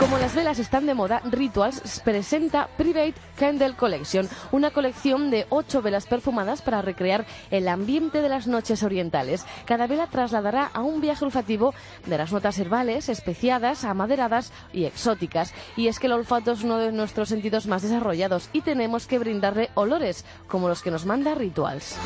Como 0.00 0.16
las 0.16 0.34
velas 0.34 0.58
están 0.58 0.86
de 0.86 0.94
moda, 0.94 1.20
Rituals 1.30 2.00
presenta 2.02 2.68
Private 2.78 3.14
Candle 3.38 3.74
Collection, 3.74 4.26
una 4.50 4.70
colección 4.70 5.30
de 5.30 5.46
ocho 5.50 5.82
velas 5.82 6.06
perfumadas 6.06 6.62
para 6.62 6.80
recrear 6.80 7.26
el 7.50 7.68
ambiente 7.68 8.22
de 8.22 8.30
las 8.30 8.46
noches 8.46 8.82
orientales. 8.82 9.44
Cada 9.66 9.86
vela 9.86 10.06
trasladará 10.06 10.70
a 10.72 10.80
un 10.80 11.02
viaje 11.02 11.26
olfativo 11.26 11.74
de 12.06 12.16
las 12.16 12.32
notas 12.32 12.58
herbales, 12.58 13.10
especiadas, 13.10 13.84
amaderadas 13.84 14.52
y 14.72 14.84
exóticas. 14.84 15.52
Y 15.76 15.88
es 15.88 15.98
que 15.98 16.06
el 16.06 16.14
olfato 16.14 16.52
es 16.52 16.64
uno 16.64 16.78
de 16.78 16.92
nuestros 16.92 17.28
sentidos 17.28 17.66
más 17.66 17.82
desarrollados 17.82 18.48
y 18.54 18.62
tenemos 18.62 19.06
que 19.06 19.18
brindarle 19.18 19.68
olores 19.74 20.24
como 20.48 20.68
los 20.68 20.80
que 20.82 20.90
nos 20.90 21.04
manda 21.04 21.34
Rituals. 21.34 21.96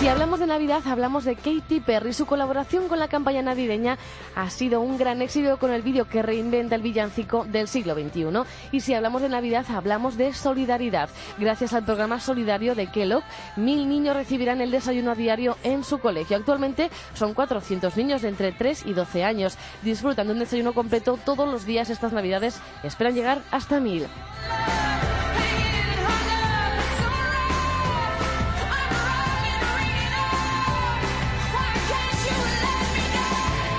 Si 0.00 0.08
hablamos 0.08 0.40
de 0.40 0.46
Navidad, 0.46 0.80
hablamos 0.86 1.24
de 1.24 1.36
Katy 1.36 1.80
Perry. 1.80 2.14
Su 2.14 2.24
colaboración 2.24 2.88
con 2.88 2.98
la 2.98 3.08
campaña 3.08 3.42
navideña 3.42 3.98
ha 4.34 4.48
sido 4.48 4.80
un 4.80 4.96
gran 4.96 5.20
éxito 5.20 5.58
con 5.58 5.72
el 5.72 5.82
vídeo 5.82 6.08
que 6.08 6.22
reinventa 6.22 6.74
el 6.74 6.80
villancico 6.80 7.44
del 7.44 7.68
siglo 7.68 7.92
XXI. 7.92 8.28
Y 8.72 8.80
si 8.80 8.94
hablamos 8.94 9.20
de 9.20 9.28
Navidad, 9.28 9.66
hablamos 9.68 10.16
de 10.16 10.32
solidaridad. 10.32 11.10
Gracias 11.36 11.74
al 11.74 11.84
programa 11.84 12.18
solidario 12.18 12.74
de 12.74 12.86
Kellogg, 12.86 13.24
mil 13.56 13.90
niños 13.90 14.16
recibirán 14.16 14.62
el 14.62 14.70
desayuno 14.70 15.14
diario 15.14 15.58
en 15.64 15.84
su 15.84 15.98
colegio. 15.98 16.38
Actualmente 16.38 16.88
son 17.12 17.34
400 17.34 17.94
niños 17.98 18.22
de 18.22 18.28
entre 18.28 18.52
3 18.52 18.86
y 18.86 18.94
12 18.94 19.22
años. 19.22 19.58
Disfrutan 19.82 20.28
de 20.28 20.32
un 20.32 20.38
desayuno 20.38 20.72
completo 20.72 21.18
todos 21.26 21.46
los 21.46 21.66
días 21.66 21.90
estas 21.90 22.14
Navidades. 22.14 22.58
Esperan 22.84 23.14
llegar 23.14 23.42
hasta 23.50 23.80
mil. 23.80 24.06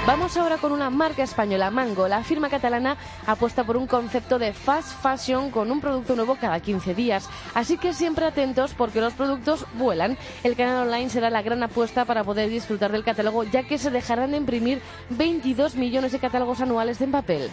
Vamos 0.07 0.35
ahora 0.35 0.57
con 0.57 0.71
una 0.71 0.89
marca 0.89 1.21
española, 1.21 1.69
Mango. 1.69 2.07
La 2.07 2.23
firma 2.23 2.49
catalana 2.49 2.97
apuesta 3.27 3.63
por 3.63 3.77
un 3.77 3.85
concepto 3.85 4.39
de 4.39 4.51
fast 4.51 4.99
fashion 4.99 5.51
con 5.51 5.71
un 5.71 5.79
producto 5.79 6.15
nuevo 6.15 6.37
cada 6.41 6.59
15 6.59 6.95
días. 6.95 7.29
Así 7.53 7.77
que 7.77 7.93
siempre 7.93 8.25
atentos 8.25 8.73
porque 8.73 8.99
los 8.99 9.13
productos 9.13 9.67
vuelan. 9.75 10.17
El 10.43 10.55
canal 10.55 10.87
online 10.87 11.11
será 11.11 11.29
la 11.29 11.43
gran 11.43 11.61
apuesta 11.61 12.05
para 12.05 12.23
poder 12.23 12.49
disfrutar 12.49 12.91
del 12.91 13.03
catálogo 13.03 13.43
ya 13.43 13.61
que 13.63 13.77
se 13.77 13.91
dejarán 13.91 14.31
de 14.31 14.37
imprimir 14.37 14.81
22 15.11 15.75
millones 15.75 16.11
de 16.11 16.19
catálogos 16.19 16.61
anuales 16.61 16.99
en 17.01 17.11
papel. 17.11 17.51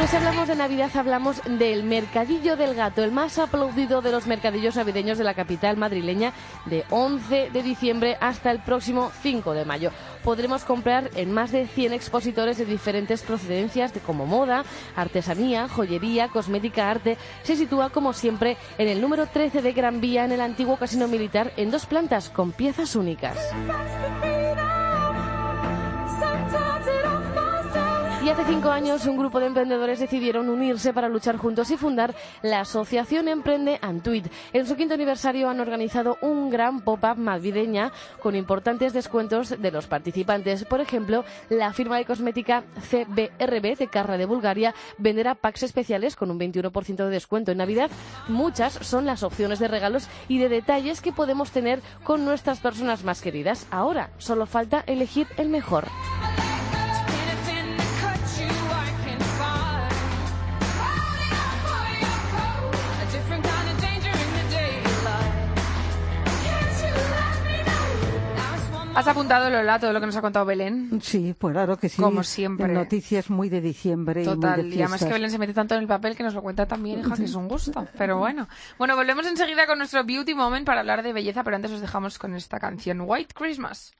Pero 0.00 0.12
si 0.12 0.16
hablamos 0.16 0.48
de 0.48 0.56
Navidad, 0.56 0.90
hablamos 0.96 1.42
del 1.44 1.84
Mercadillo 1.84 2.56
del 2.56 2.74
Gato, 2.74 3.04
el 3.04 3.12
más 3.12 3.38
aplaudido 3.38 4.00
de 4.00 4.10
los 4.10 4.26
mercadillos 4.26 4.76
navideños 4.76 5.18
de 5.18 5.24
la 5.24 5.34
capital 5.34 5.76
madrileña, 5.76 6.32
de 6.64 6.86
11 6.88 7.50
de 7.50 7.62
diciembre 7.62 8.16
hasta 8.18 8.50
el 8.50 8.60
próximo 8.60 9.12
5 9.20 9.52
de 9.52 9.66
mayo. 9.66 9.90
Podremos 10.24 10.64
comprar 10.64 11.10
en 11.16 11.32
más 11.32 11.52
de 11.52 11.66
100 11.66 11.92
expositores 11.92 12.56
de 12.56 12.64
diferentes 12.64 13.20
procedencias, 13.20 13.92
de 13.92 14.00
como 14.00 14.24
moda, 14.24 14.64
artesanía, 14.96 15.68
joyería, 15.68 16.28
cosmética, 16.28 16.90
arte. 16.90 17.18
Se 17.42 17.54
sitúa, 17.54 17.90
como 17.90 18.14
siempre, 18.14 18.56
en 18.78 18.88
el 18.88 19.02
número 19.02 19.26
13 19.26 19.60
de 19.60 19.72
Gran 19.74 20.00
Vía, 20.00 20.24
en 20.24 20.32
el 20.32 20.40
antiguo 20.40 20.78
casino 20.78 21.08
militar, 21.08 21.52
en 21.58 21.70
dos 21.70 21.84
plantas, 21.84 22.30
con 22.30 22.52
piezas 22.52 22.96
únicas. 22.96 23.36
Hace 28.30 28.44
cinco 28.44 28.70
años 28.70 29.06
un 29.06 29.16
grupo 29.16 29.40
de 29.40 29.46
emprendedores 29.46 29.98
decidieron 29.98 30.48
unirse 30.50 30.92
para 30.92 31.08
luchar 31.08 31.36
juntos 31.36 31.68
y 31.72 31.76
fundar 31.76 32.14
la 32.42 32.60
Asociación 32.60 33.26
Emprende 33.26 33.80
Antuit. 33.82 34.28
En 34.52 34.68
su 34.68 34.76
quinto 34.76 34.94
aniversario 34.94 35.50
han 35.50 35.58
organizado 35.58 36.16
un 36.22 36.48
gran 36.48 36.80
pop-up 36.82 37.18
navideña 37.18 37.90
con 38.22 38.36
importantes 38.36 38.92
descuentos 38.92 39.60
de 39.60 39.70
los 39.72 39.88
participantes. 39.88 40.64
Por 40.64 40.80
ejemplo, 40.80 41.24
la 41.48 41.72
firma 41.72 41.96
de 41.96 42.04
cosmética 42.04 42.62
CBRB 42.88 43.76
de 43.76 43.88
Carra 43.88 44.16
de 44.16 44.26
Bulgaria 44.26 44.76
venderá 44.96 45.34
packs 45.34 45.64
especiales 45.64 46.14
con 46.14 46.30
un 46.30 46.38
21% 46.38 47.04
de 47.04 47.10
descuento 47.10 47.50
en 47.50 47.58
Navidad. 47.58 47.90
Muchas 48.28 48.74
son 48.74 49.06
las 49.06 49.24
opciones 49.24 49.58
de 49.58 49.66
regalos 49.66 50.06
y 50.28 50.38
de 50.38 50.48
detalles 50.48 51.00
que 51.00 51.12
podemos 51.12 51.50
tener 51.50 51.82
con 52.04 52.24
nuestras 52.24 52.60
personas 52.60 53.02
más 53.02 53.22
queridas. 53.22 53.66
Ahora 53.72 54.10
solo 54.18 54.46
falta 54.46 54.84
elegir 54.86 55.26
el 55.36 55.48
mejor. 55.48 55.88
¿Has 69.00 69.08
apuntado, 69.08 69.48
Lola, 69.48 69.78
todo 69.78 69.94
lo 69.94 70.00
que 70.00 70.04
nos 70.04 70.16
ha 70.16 70.20
contado 70.20 70.44
Belén? 70.44 71.00
Sí, 71.00 71.34
pues 71.38 71.54
claro 71.54 71.78
que 71.78 71.88
sí. 71.88 72.02
Como 72.02 72.22
siempre. 72.22 72.68
Noticias 72.68 73.30
muy 73.30 73.48
de 73.48 73.62
diciembre 73.62 74.22
Total, 74.24 74.60
y 74.60 74.62
muy 74.64 74.70
de 74.72 74.76
y 74.76 74.82
además 74.82 75.02
que. 75.02 75.10
Belén 75.10 75.30
se 75.30 75.38
mete 75.38 75.54
tanto 75.54 75.74
en 75.74 75.80
el 75.80 75.86
papel 75.86 76.14
que 76.14 76.22
nos 76.22 76.34
lo 76.34 76.42
cuenta 76.42 76.66
también, 76.66 77.00
hija, 77.00 77.16
que 77.16 77.24
es 77.24 77.34
un 77.34 77.48
gusto. 77.48 77.88
Pero 77.96 78.18
bueno. 78.18 78.46
Bueno, 78.76 78.96
volvemos 78.96 79.26
enseguida 79.26 79.66
con 79.66 79.78
nuestro 79.78 80.04
Beauty 80.04 80.34
Moment 80.34 80.66
para 80.66 80.80
hablar 80.80 81.02
de 81.02 81.14
belleza, 81.14 81.42
pero 81.42 81.56
antes 81.56 81.70
os 81.72 81.80
dejamos 81.80 82.18
con 82.18 82.34
esta 82.34 82.58
canción, 82.58 83.00
White 83.00 83.32
Christmas. 83.34 83.94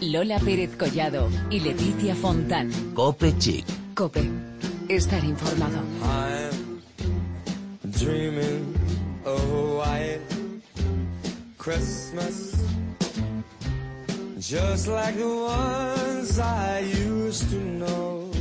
Lola 0.00 0.40
Pérez 0.40 0.76
Collado 0.76 1.30
y 1.48 1.60
Leticia 1.60 2.16
Fontán. 2.16 2.72
Cope 2.92 3.38
Chic. 3.38 3.64
Cope. 3.94 4.28
Estar 4.88 5.22
informado. 5.24 5.78
I'm 7.84 7.92
dreaming 7.92 8.74
of 9.24 9.78
white 9.78 10.41
Christmas, 11.62 12.60
just 14.40 14.88
like 14.88 15.16
the 15.16 15.28
ones 15.28 16.40
I 16.40 16.80
used 16.80 17.48
to 17.50 17.56
know, 17.56 18.32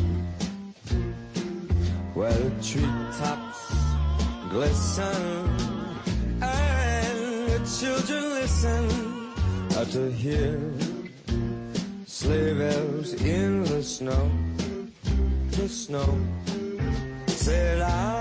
where 2.16 2.34
the 2.34 2.50
treetops 2.64 3.76
glisten 4.50 5.50
and 6.42 7.48
the 7.52 7.62
children 7.78 8.24
listen. 8.42 8.90
To 9.92 10.12
hear 10.12 10.60
sleigh 12.08 12.54
bells 12.56 13.14
in 13.22 13.64
the 13.66 13.84
snow, 13.84 14.32
the 15.52 15.70
snow. 15.70 16.18
Said 17.28 17.82
I'm 17.82 18.21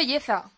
Belleza. 0.00 0.50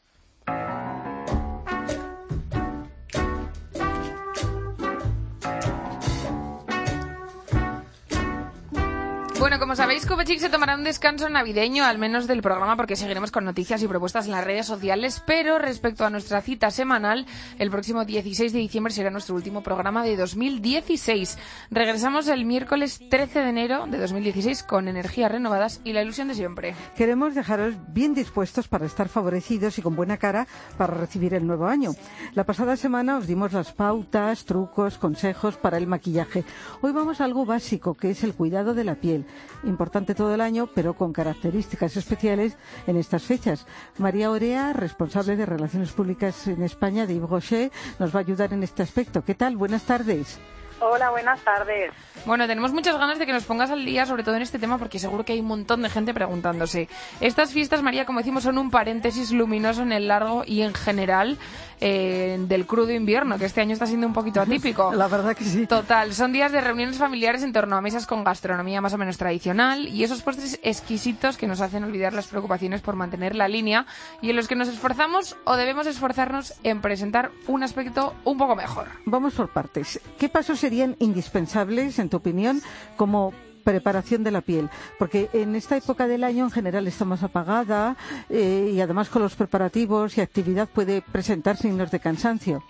Copechic 10.06 10.40
se 10.40 10.48
tomará 10.48 10.74
un 10.74 10.84
descanso 10.84 11.28
navideño, 11.28 11.84
al 11.84 11.98
menos 11.98 12.26
del 12.26 12.42
programa, 12.42 12.76
porque 12.76 12.96
seguiremos 12.96 13.30
con 13.30 13.44
noticias 13.44 13.82
y 13.82 13.88
propuestas 13.88 14.26
en 14.26 14.32
las 14.32 14.44
redes 14.44 14.66
sociales. 14.66 15.22
Pero 15.26 15.58
respecto 15.58 16.04
a 16.04 16.10
nuestra 16.10 16.40
cita 16.40 16.70
semanal, 16.70 17.26
el 17.58 17.70
próximo 17.70 18.04
16 18.04 18.52
de 18.52 18.58
diciembre 18.58 18.92
será 18.92 19.10
nuestro 19.10 19.34
último 19.34 19.62
programa 19.62 20.02
de 20.02 20.16
2016. 20.16 21.38
Regresamos 21.70 22.28
el 22.28 22.44
miércoles 22.44 23.00
13 23.08 23.40
de 23.40 23.48
enero 23.48 23.86
de 23.86 23.98
2016 23.98 24.64
con 24.64 24.88
energías 24.88 25.30
renovadas 25.30 25.80
y 25.84 25.92
la 25.92 26.02
ilusión 26.02 26.28
de 26.28 26.34
siempre. 26.34 26.74
Queremos 26.96 27.34
dejaros 27.34 27.74
bien 27.88 28.14
dispuestos 28.14 28.68
para 28.68 28.86
estar 28.86 29.08
favorecidos 29.08 29.78
y 29.78 29.82
con 29.82 29.94
buena 29.94 30.16
cara 30.16 30.46
para 30.76 30.94
recibir 30.94 31.34
el 31.34 31.46
nuevo 31.46 31.66
año. 31.66 31.92
La 32.34 32.44
pasada 32.44 32.76
semana 32.76 33.18
os 33.18 33.26
dimos 33.26 33.52
las 33.52 33.72
pautas, 33.72 34.44
trucos, 34.44 34.98
consejos 34.98 35.56
para 35.56 35.76
el 35.76 35.86
maquillaje. 35.86 36.44
Hoy 36.80 36.92
vamos 36.92 37.20
a 37.20 37.24
algo 37.24 37.46
básico, 37.46 37.94
que 37.94 38.10
es 38.10 38.24
el 38.24 38.34
cuidado 38.34 38.74
de 38.74 38.84
la 38.84 38.96
piel. 38.96 39.26
Importante 39.64 39.92
todo 40.04 40.34
el 40.34 40.40
año, 40.40 40.68
pero 40.74 40.94
con 40.94 41.12
características 41.12 41.96
especiales 41.96 42.56
en 42.86 42.96
estas 42.96 43.22
fechas. 43.22 43.66
María 43.98 44.30
Orea, 44.30 44.72
responsable 44.72 45.36
de 45.36 45.46
Relaciones 45.46 45.92
Públicas 45.92 46.46
en 46.46 46.62
España 46.62 47.06
de 47.06 47.14
Yves 47.14 47.30
Rocher, 47.30 47.72
nos 47.98 48.14
va 48.14 48.18
a 48.18 48.22
ayudar 48.22 48.52
en 48.52 48.62
este 48.62 48.82
aspecto. 48.82 49.24
¿Qué 49.24 49.34
tal? 49.34 49.56
Buenas 49.56 49.84
tardes. 49.84 50.38
Hola, 50.84 51.10
buenas 51.10 51.40
tardes. 51.42 51.92
Bueno, 52.26 52.48
tenemos 52.48 52.72
muchas 52.72 52.98
ganas 52.98 53.20
de 53.20 53.26
que 53.26 53.32
nos 53.32 53.44
pongas 53.44 53.70
al 53.70 53.84
día, 53.84 54.04
sobre 54.04 54.24
todo 54.24 54.34
en 54.34 54.42
este 54.42 54.58
tema, 54.58 54.78
porque 54.78 54.98
seguro 54.98 55.24
que 55.24 55.32
hay 55.32 55.40
un 55.40 55.46
montón 55.46 55.80
de 55.82 55.88
gente 55.88 56.12
preguntándose. 56.12 56.88
Estas 57.20 57.52
fiestas, 57.52 57.82
María, 57.82 58.04
como 58.04 58.18
decimos, 58.18 58.42
son 58.42 58.58
un 58.58 58.70
paréntesis 58.70 59.30
luminoso 59.30 59.82
en 59.82 59.92
el 59.92 60.08
largo 60.08 60.42
y 60.44 60.62
en 60.62 60.74
general 60.74 61.38
eh, 61.80 62.36
del 62.40 62.66
crudo 62.66 62.92
invierno, 62.92 63.38
que 63.38 63.44
este 63.44 63.60
año 63.60 63.72
está 63.72 63.86
siendo 63.86 64.06
un 64.06 64.12
poquito 64.12 64.40
atípico. 64.42 64.92
La 64.92 65.08
verdad 65.08 65.36
que 65.36 65.44
sí. 65.44 65.66
Total, 65.66 66.14
son 66.14 66.32
días 66.32 66.52
de 66.52 66.60
reuniones 66.60 66.96
familiares 66.96 67.42
en 67.42 67.52
torno 67.52 67.76
a 67.76 67.80
mesas 67.80 68.06
con 68.06 68.22
gastronomía 68.22 68.80
más 68.80 68.94
o 68.94 68.98
menos 68.98 69.18
tradicional 69.18 69.88
y 69.88 70.04
esos 70.04 70.22
postres 70.22 70.60
exquisitos 70.62 71.36
que 71.36 71.48
nos 71.48 71.60
hacen 71.60 71.82
olvidar 71.82 72.12
las 72.12 72.28
preocupaciones 72.28 72.80
por 72.82 72.94
mantener 72.94 73.34
la 73.34 73.48
línea 73.48 73.86
y 74.20 74.30
en 74.30 74.36
los 74.36 74.46
que 74.46 74.54
nos 74.54 74.68
esforzamos 74.68 75.36
o 75.44 75.56
debemos 75.56 75.86
esforzarnos 75.86 76.54
en 76.62 76.80
presentar 76.80 77.32
un 77.48 77.64
aspecto 77.64 78.14
un 78.24 78.38
poco 78.38 78.54
mejor. 78.54 78.86
Vamos 79.04 79.34
por 79.34 79.48
partes. 79.48 80.00
¿Qué 80.18 80.28
pasos 80.28 80.60
serían 80.72 80.96
indispensables, 81.00 81.98
en 81.98 82.08
tu 82.08 82.16
opinión, 82.16 82.62
como 82.96 83.34
preparación 83.62 84.24
de 84.24 84.30
la 84.30 84.40
piel? 84.40 84.70
Porque 84.98 85.28
en 85.34 85.54
esta 85.54 85.76
época 85.76 86.06
del 86.06 86.24
año 86.24 86.44
en 86.44 86.50
general 86.50 86.86
está 86.86 87.04
más 87.04 87.22
apagada 87.22 87.94
eh, 88.30 88.70
y 88.72 88.80
además 88.80 89.10
con 89.10 89.20
los 89.20 89.36
preparativos 89.36 90.16
y 90.16 90.22
actividad 90.22 90.66
puede 90.66 91.02
presentar 91.02 91.58
signos 91.58 91.90
de 91.90 92.00
cansancio. 92.00 92.62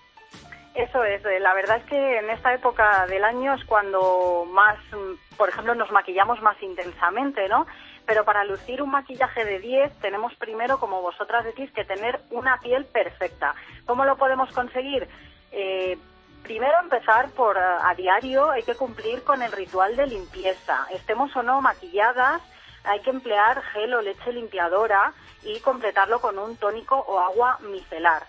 Eso 0.75 1.05
es, 1.05 1.25
eh, 1.25 1.39
la 1.39 1.55
verdad 1.55 1.77
es 1.77 1.85
que 1.85 2.19
en 2.19 2.29
esta 2.31 2.53
época 2.53 3.07
del 3.07 3.23
año 3.23 3.55
es 3.55 3.65
cuando 3.67 4.49
más, 4.51 4.79
mm, 4.91 5.37
por 5.37 5.49
ejemplo, 5.49 5.77
nos 5.77 5.93
maquillamos 5.93 6.43
más 6.43 6.61
intensamente, 6.61 7.49
¿no? 7.49 7.69
Pero 8.05 8.25
para 8.25 8.43
lucir 8.43 8.83
un 8.83 8.91
maquillaje 8.91 9.45
de 9.45 9.61
10 9.61 9.93
tenemos 10.01 10.35
primero, 10.35 10.81
como 10.81 11.03
vosotras 11.03 11.45
decís, 11.45 11.71
que 11.71 11.85
tener 11.85 12.21
una 12.31 12.59
piel 12.59 12.85
perfecta. 12.85 13.55
¿Cómo 13.87 14.05
lo 14.05 14.17
podemos 14.17 14.51
conseguir? 14.51 15.07
Eh, 15.53 15.99
primero 16.43 16.79
empezar 16.81 17.31
por 17.31 17.57
eh, 17.57 17.61
a 17.61 17.95
diario 17.95 18.51
hay 18.51 18.63
que 18.63 18.75
cumplir 18.75 19.23
con 19.25 19.43
el 19.43 19.53
ritual 19.53 19.97
de 19.97 20.07
limpieza. 20.07 20.87
Estemos 20.91 21.35
o 21.37 21.43
no 21.43 21.61
maquilladas, 21.61 22.43
hay 22.85 23.01
que 23.01 23.11
emplear 23.11 23.63
gel 23.63 23.95
o 23.95 24.03
leche 24.03 24.33
limpiadora 24.33 25.13
y 25.45 25.61
completarlo 25.61 26.21
con 26.21 26.39
un 26.39 26.57
tónico 26.57 26.97
o 26.97 27.21
agua 27.21 27.59
micelar. 27.61 28.25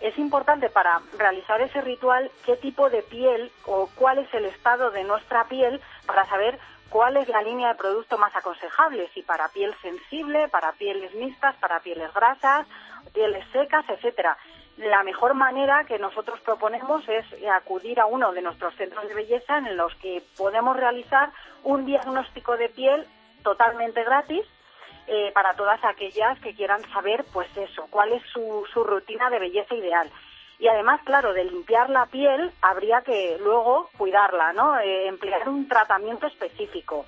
Es 0.00 0.18
importante 0.18 0.68
para 0.68 1.00
realizar 1.16 1.60
ese 1.60 1.80
ritual 1.80 2.30
qué 2.44 2.56
tipo 2.56 2.90
de 2.90 3.02
piel 3.02 3.52
o 3.66 3.88
cuál 3.94 4.18
es 4.18 4.34
el 4.34 4.46
estado 4.46 4.90
de 4.90 5.04
nuestra 5.04 5.44
piel 5.44 5.80
para 6.06 6.26
saber 6.26 6.58
cuál 6.88 7.16
es 7.16 7.28
la 7.28 7.40
línea 7.42 7.68
de 7.68 7.74
producto 7.76 8.18
más 8.18 8.34
aconsejable, 8.34 9.08
si 9.14 9.22
para 9.22 9.48
piel 9.48 9.74
sensible, 9.80 10.48
para 10.48 10.72
pieles 10.72 11.14
mixtas, 11.14 11.54
para 11.56 11.80
pieles 11.80 12.12
grasas, 12.12 12.66
pieles 13.14 13.44
secas, 13.52 13.84
etcétera. 13.88 14.36
La 14.82 15.04
mejor 15.04 15.34
manera 15.34 15.84
que 15.84 15.98
nosotros 15.98 16.40
proponemos 16.40 17.08
es 17.08 17.24
acudir 17.48 18.00
a 18.00 18.06
uno 18.06 18.32
de 18.32 18.42
nuestros 18.42 18.74
centros 18.74 19.06
de 19.06 19.14
belleza 19.14 19.58
en 19.58 19.76
los 19.76 19.94
que 19.96 20.22
podemos 20.36 20.76
realizar 20.76 21.30
un 21.62 21.86
diagnóstico 21.86 22.56
de 22.56 22.68
piel 22.68 23.06
totalmente 23.44 24.02
gratis 24.02 24.44
eh, 25.06 25.30
para 25.34 25.54
todas 25.54 25.78
aquellas 25.84 26.36
que 26.40 26.54
quieran 26.54 26.82
saber, 26.92 27.24
pues 27.32 27.48
eso, 27.56 27.86
cuál 27.90 28.12
es 28.12 28.22
su, 28.32 28.66
su 28.72 28.82
rutina 28.82 29.30
de 29.30 29.38
belleza 29.38 29.72
ideal. 29.74 30.10
Y 30.58 30.66
además, 30.66 31.00
claro, 31.04 31.32
de 31.32 31.44
limpiar 31.44 31.88
la 31.88 32.06
piel 32.06 32.50
habría 32.60 33.02
que 33.02 33.38
luego 33.40 33.88
cuidarla, 33.96 34.52
¿no? 34.52 34.80
Eh, 34.80 35.06
emplear 35.06 35.48
un 35.48 35.68
tratamiento 35.68 36.26
específico. 36.26 37.06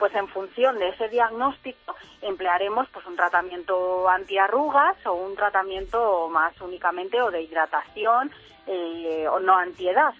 Pues 0.00 0.14
en 0.14 0.28
función 0.28 0.78
de 0.78 0.88
ese 0.88 1.10
diagnóstico 1.10 1.94
emplearemos 2.22 2.88
pues 2.88 3.04
un 3.04 3.16
tratamiento 3.16 4.08
antiarrugas 4.08 4.96
o 5.04 5.12
un 5.12 5.36
tratamiento 5.36 6.26
más 6.30 6.58
únicamente 6.62 7.20
o 7.20 7.30
de 7.30 7.42
hidratación 7.42 8.32
eh, 8.66 9.28
o 9.28 9.38
no 9.40 9.54
antiedad. 9.54 10.14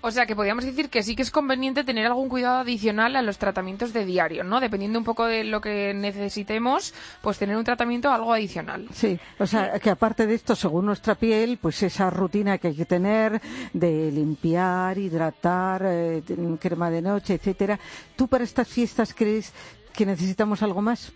O 0.00 0.10
sea 0.10 0.26
que 0.26 0.36
podríamos 0.36 0.64
decir 0.64 0.90
que 0.90 1.02
sí 1.02 1.16
que 1.16 1.22
es 1.22 1.30
conveniente 1.30 1.84
tener 1.84 2.06
algún 2.06 2.28
cuidado 2.28 2.58
adicional 2.58 3.16
a 3.16 3.22
los 3.22 3.38
tratamientos 3.38 3.92
de 3.92 4.04
diario, 4.04 4.44
¿no? 4.44 4.60
Dependiendo 4.60 4.98
un 4.98 5.04
poco 5.04 5.24
de 5.26 5.44
lo 5.44 5.60
que 5.60 5.94
necesitemos, 5.94 6.94
pues 7.22 7.38
tener 7.38 7.56
un 7.56 7.64
tratamiento 7.64 8.10
algo 8.10 8.32
adicional. 8.32 8.86
Sí, 8.92 9.18
o 9.38 9.46
sea, 9.46 9.78
que 9.78 9.90
aparte 9.90 10.26
de 10.26 10.34
esto, 10.34 10.54
según 10.54 10.86
nuestra 10.86 11.14
piel, 11.14 11.58
pues 11.60 11.82
esa 11.82 12.10
rutina 12.10 12.58
que 12.58 12.68
hay 12.68 12.76
que 12.76 12.84
tener 12.84 13.40
de 13.72 14.10
limpiar, 14.10 14.98
hidratar, 14.98 15.82
eh, 15.84 16.22
crema 16.60 16.90
de 16.90 17.02
noche, 17.02 17.34
etcétera. 17.34 17.78
¿Tú 18.16 18.28
para 18.28 18.44
estas 18.44 18.68
fiestas 18.68 19.14
crees 19.14 19.52
que 19.92 20.06
necesitamos 20.06 20.62
algo 20.62 20.82
más? 20.82 21.12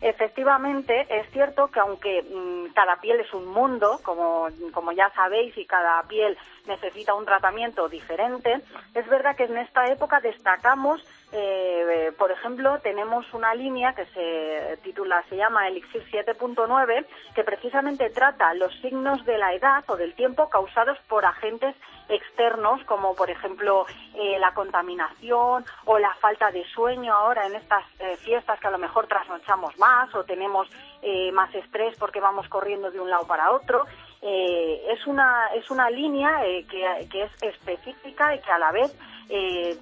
Efectivamente, 0.00 1.06
es 1.08 1.30
cierto 1.30 1.68
que 1.68 1.80
aunque 1.80 2.22
mm, 2.22 2.74
cada 2.74 3.00
piel 3.00 3.20
es 3.20 3.32
un 3.32 3.46
mundo, 3.46 4.00
como, 4.02 4.48
como 4.72 4.92
ya 4.92 5.10
sabéis, 5.14 5.56
y 5.56 5.64
cada 5.64 6.02
piel 6.02 6.36
necesita 6.66 7.14
un 7.14 7.24
tratamiento 7.24 7.88
diferente, 7.88 8.60
es 8.94 9.06
verdad 9.08 9.36
que 9.36 9.44
en 9.44 9.56
esta 9.58 9.86
época 9.86 10.20
destacamos, 10.20 11.04
eh, 11.32 12.12
por 12.18 12.30
ejemplo, 12.30 12.78
tenemos 12.80 13.32
una 13.32 13.54
línea 13.54 13.94
que 13.94 14.06
se 14.06 14.78
titula, 14.82 15.24
se 15.28 15.36
llama 15.36 15.68
Elixir 15.68 16.04
7.9, 16.10 17.06
que 17.34 17.44
precisamente 17.44 18.10
trata 18.10 18.54
los 18.54 18.72
signos 18.80 19.24
de 19.24 19.38
la 19.38 19.54
edad 19.54 19.84
o 19.88 19.96
del 19.96 20.14
tiempo 20.14 20.48
causados 20.48 20.98
por 21.08 21.24
agentes 21.24 21.74
externos, 22.08 22.82
como 22.84 23.14
por 23.14 23.30
ejemplo 23.30 23.86
eh, 24.14 24.38
la 24.38 24.52
contaminación 24.52 25.64
o 25.84 25.98
la 25.98 26.14
falta 26.14 26.50
de 26.50 26.64
sueño 26.66 27.14
ahora 27.14 27.46
en 27.46 27.54
estas 27.54 27.84
eh, 27.98 28.16
fiestas 28.18 28.60
que 28.60 28.66
a 28.66 28.70
lo 28.70 28.78
mejor 28.78 29.06
trasnochamos 29.06 29.76
más 29.78 30.14
o 30.14 30.24
tenemos 30.24 30.68
eh, 31.02 31.32
más 31.32 31.54
estrés 31.54 31.96
porque 31.98 32.20
vamos 32.20 32.48
corriendo 32.48 32.90
de 32.90 33.00
un 33.00 33.10
lado 33.10 33.26
para 33.26 33.52
otro. 33.52 33.86
Eh, 34.26 34.86
es 34.90 35.06
una 35.06 35.48
es 35.54 35.70
una 35.70 35.90
línea 35.90 36.46
eh, 36.46 36.64
que, 36.70 37.06
que 37.10 37.24
es 37.24 37.30
específica 37.42 38.34
y 38.34 38.38
que 38.40 38.50
a 38.50 38.58
la 38.58 38.72
vez 38.72 38.90
eh, 39.28 39.76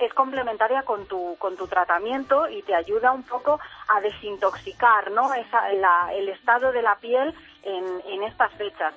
es 0.00 0.14
complementaria 0.14 0.82
con 0.84 1.06
tu 1.06 1.36
con 1.36 1.56
tu 1.56 1.66
tratamiento 1.66 2.48
y 2.48 2.62
te 2.62 2.76
ayuda 2.76 3.10
un 3.10 3.24
poco 3.24 3.58
a 3.88 4.00
desintoxicar 4.00 5.10
no 5.10 5.34
Esa, 5.34 5.72
la- 5.72 6.14
el 6.14 6.28
estado 6.28 6.70
de 6.70 6.80
la 6.82 6.94
piel 6.96 7.34
en, 7.64 7.84
en 8.06 8.22
estas 8.22 8.52
fechas. 8.52 8.94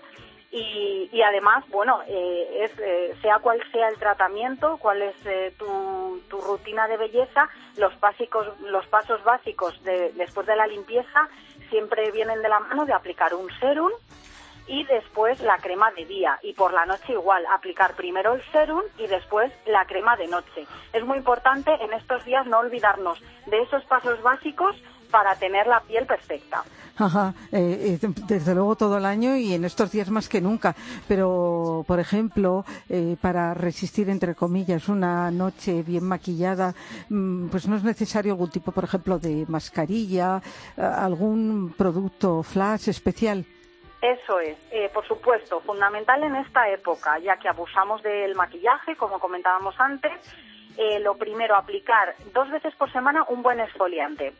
Y, 0.51 1.09
y 1.11 1.21
además, 1.23 1.65
bueno, 1.69 2.01
eh, 2.07 2.65
es, 2.65 2.79
eh, 2.79 3.15
sea 3.23 3.39
cual 3.39 3.59
sea 3.71 3.89
el 3.89 3.97
tratamiento, 3.97 4.77
cuál 4.77 5.01
es 5.01 5.15
eh, 5.25 5.51
tu, 5.57 6.21
tu 6.29 6.39
rutina 6.41 6.87
de 6.87 6.95
belleza, 6.97 7.49
los, 7.75 7.99
básicos, 7.99 8.47
los 8.61 8.85
pasos 8.87 9.21
básicos 9.23 9.83
de- 9.83 10.11
después 10.13 10.45
de 10.47 10.55
la 10.55 10.67
limpieza 10.67 11.27
siempre 11.69 12.11
vienen 12.11 12.41
de 12.43 12.49
la 12.49 12.59
mano 12.59 12.85
de 12.85 12.93
aplicar 12.93 13.33
un 13.33 13.49
serum 13.59 13.91
y 14.67 14.83
después 14.85 15.39
la 15.41 15.57
crema 15.57 15.91
de 15.91 16.05
día. 16.05 16.39
Y 16.41 16.53
por 16.53 16.73
la 16.73 16.85
noche 16.85 17.13
igual, 17.13 17.45
aplicar 17.53 17.95
primero 17.95 18.33
el 18.33 18.43
serum 18.51 18.81
y 18.97 19.07
después 19.07 19.51
la 19.65 19.85
crema 19.85 20.15
de 20.15 20.27
noche. 20.27 20.65
Es 20.93 21.05
muy 21.05 21.17
importante 21.17 21.71
en 21.81 21.93
estos 21.93 22.23
días 22.25 22.45
no 22.47 22.59
olvidarnos 22.59 23.19
de 23.47 23.61
esos 23.61 23.83
pasos 23.85 24.21
básicos 24.21 24.75
para 25.11 25.35
tener 25.35 25.67
la 25.67 25.81
piel 25.81 26.05
perfecta. 26.05 26.63
Ajá, 26.97 27.33
eh, 27.51 27.99
eh, 28.01 28.07
desde 28.25 28.55
luego 28.55 28.75
todo 28.75 28.97
el 28.97 29.05
año 29.05 29.35
y 29.35 29.53
en 29.53 29.65
estos 29.65 29.91
días 29.91 30.09
más 30.09 30.29
que 30.29 30.39
nunca. 30.39 30.75
Pero, 31.07 31.83
por 31.87 31.99
ejemplo, 31.99 32.65
eh, 32.87 33.17
para 33.19 33.53
resistir, 33.53 34.09
entre 34.09 34.33
comillas, 34.33 34.87
una 34.87 35.29
noche 35.29 35.83
bien 35.83 36.05
maquillada, 36.05 36.73
mm, 37.09 37.47
pues 37.47 37.67
no 37.67 37.75
es 37.75 37.83
necesario 37.83 38.31
algún 38.31 38.49
tipo, 38.49 38.71
por 38.71 38.85
ejemplo, 38.85 39.19
de 39.19 39.45
mascarilla, 39.47 40.41
algún 40.77 41.73
producto 41.77 42.43
flash 42.43 42.89
especial. 42.89 43.45
Eso 44.05 44.39
es, 44.39 44.55
eh, 44.71 44.91
por 44.93 45.03
supuesto, 45.07 45.61
fundamental 45.61 46.21
en 46.23 46.35
esta 46.35 46.69
época, 46.69 47.17
ya 47.17 47.37
que 47.37 47.49
abusamos 47.49 48.03
del 48.03 48.35
maquillaje, 48.35 48.95
como 48.95 49.19
comentábamos 49.19 49.79
antes. 49.79 50.13
eh, 50.77 50.99
lo 50.99 51.15
primero, 51.15 51.55
aplicar 51.55 52.13
dos 52.33 52.51
veces 52.51 52.75
por 52.75 52.91
semana 52.91 53.23
un 53.29 53.41
buen 53.41 53.59
exfoliante. 53.61 54.33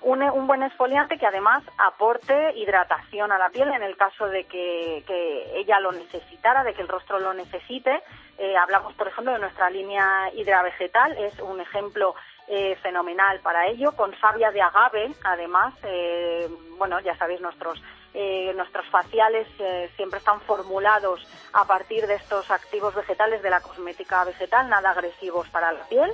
Un, 0.00 0.22
un 0.22 0.46
buen 0.48 0.62
exfoliante 0.62 1.18
que 1.18 1.26
además 1.26 1.62
aporte 1.78 2.54
hidratación 2.56 3.30
a 3.30 3.38
la 3.38 3.50
piel 3.50 3.70
en 3.70 3.82
el 3.82 3.96
caso 3.96 4.26
de 4.26 4.44
que, 4.44 5.04
que 5.06 5.60
ella 5.60 5.78
lo 5.78 5.92
necesitara, 5.92 6.64
de 6.64 6.74
que 6.74 6.82
el 6.82 6.88
rostro 6.88 7.20
lo 7.20 7.34
necesite. 7.34 8.02
Eh, 8.38 8.56
hablamos, 8.56 8.94
por 8.94 9.06
ejemplo, 9.06 9.32
de 9.32 9.38
nuestra 9.38 9.70
línea 9.70 10.30
hidravegetal, 10.34 11.16
es 11.18 11.38
un 11.38 11.60
ejemplo 11.60 12.14
eh, 12.48 12.74
fenomenal 12.82 13.38
para 13.40 13.66
ello, 13.68 13.92
con 13.92 14.18
savia 14.18 14.50
de 14.50 14.62
agave, 14.62 15.12
además, 15.22 15.74
eh, 15.84 16.48
bueno, 16.78 16.98
ya 17.00 17.14
sabéis, 17.16 17.40
nuestros, 17.40 17.80
eh, 18.14 18.52
nuestros 18.56 18.86
faciales 18.88 19.48
eh, 19.58 19.90
siempre 19.96 20.18
están 20.18 20.40
formulados 20.42 21.26
a 21.52 21.64
partir 21.64 22.06
de 22.06 22.14
estos 22.14 22.50
activos 22.50 22.94
vegetales 22.94 23.42
de 23.42 23.50
la 23.50 23.60
cosmética 23.60 24.24
vegetal, 24.24 24.68
nada 24.68 24.90
agresivos 24.90 25.48
para 25.48 25.72
la 25.72 25.82
piel. 25.84 26.12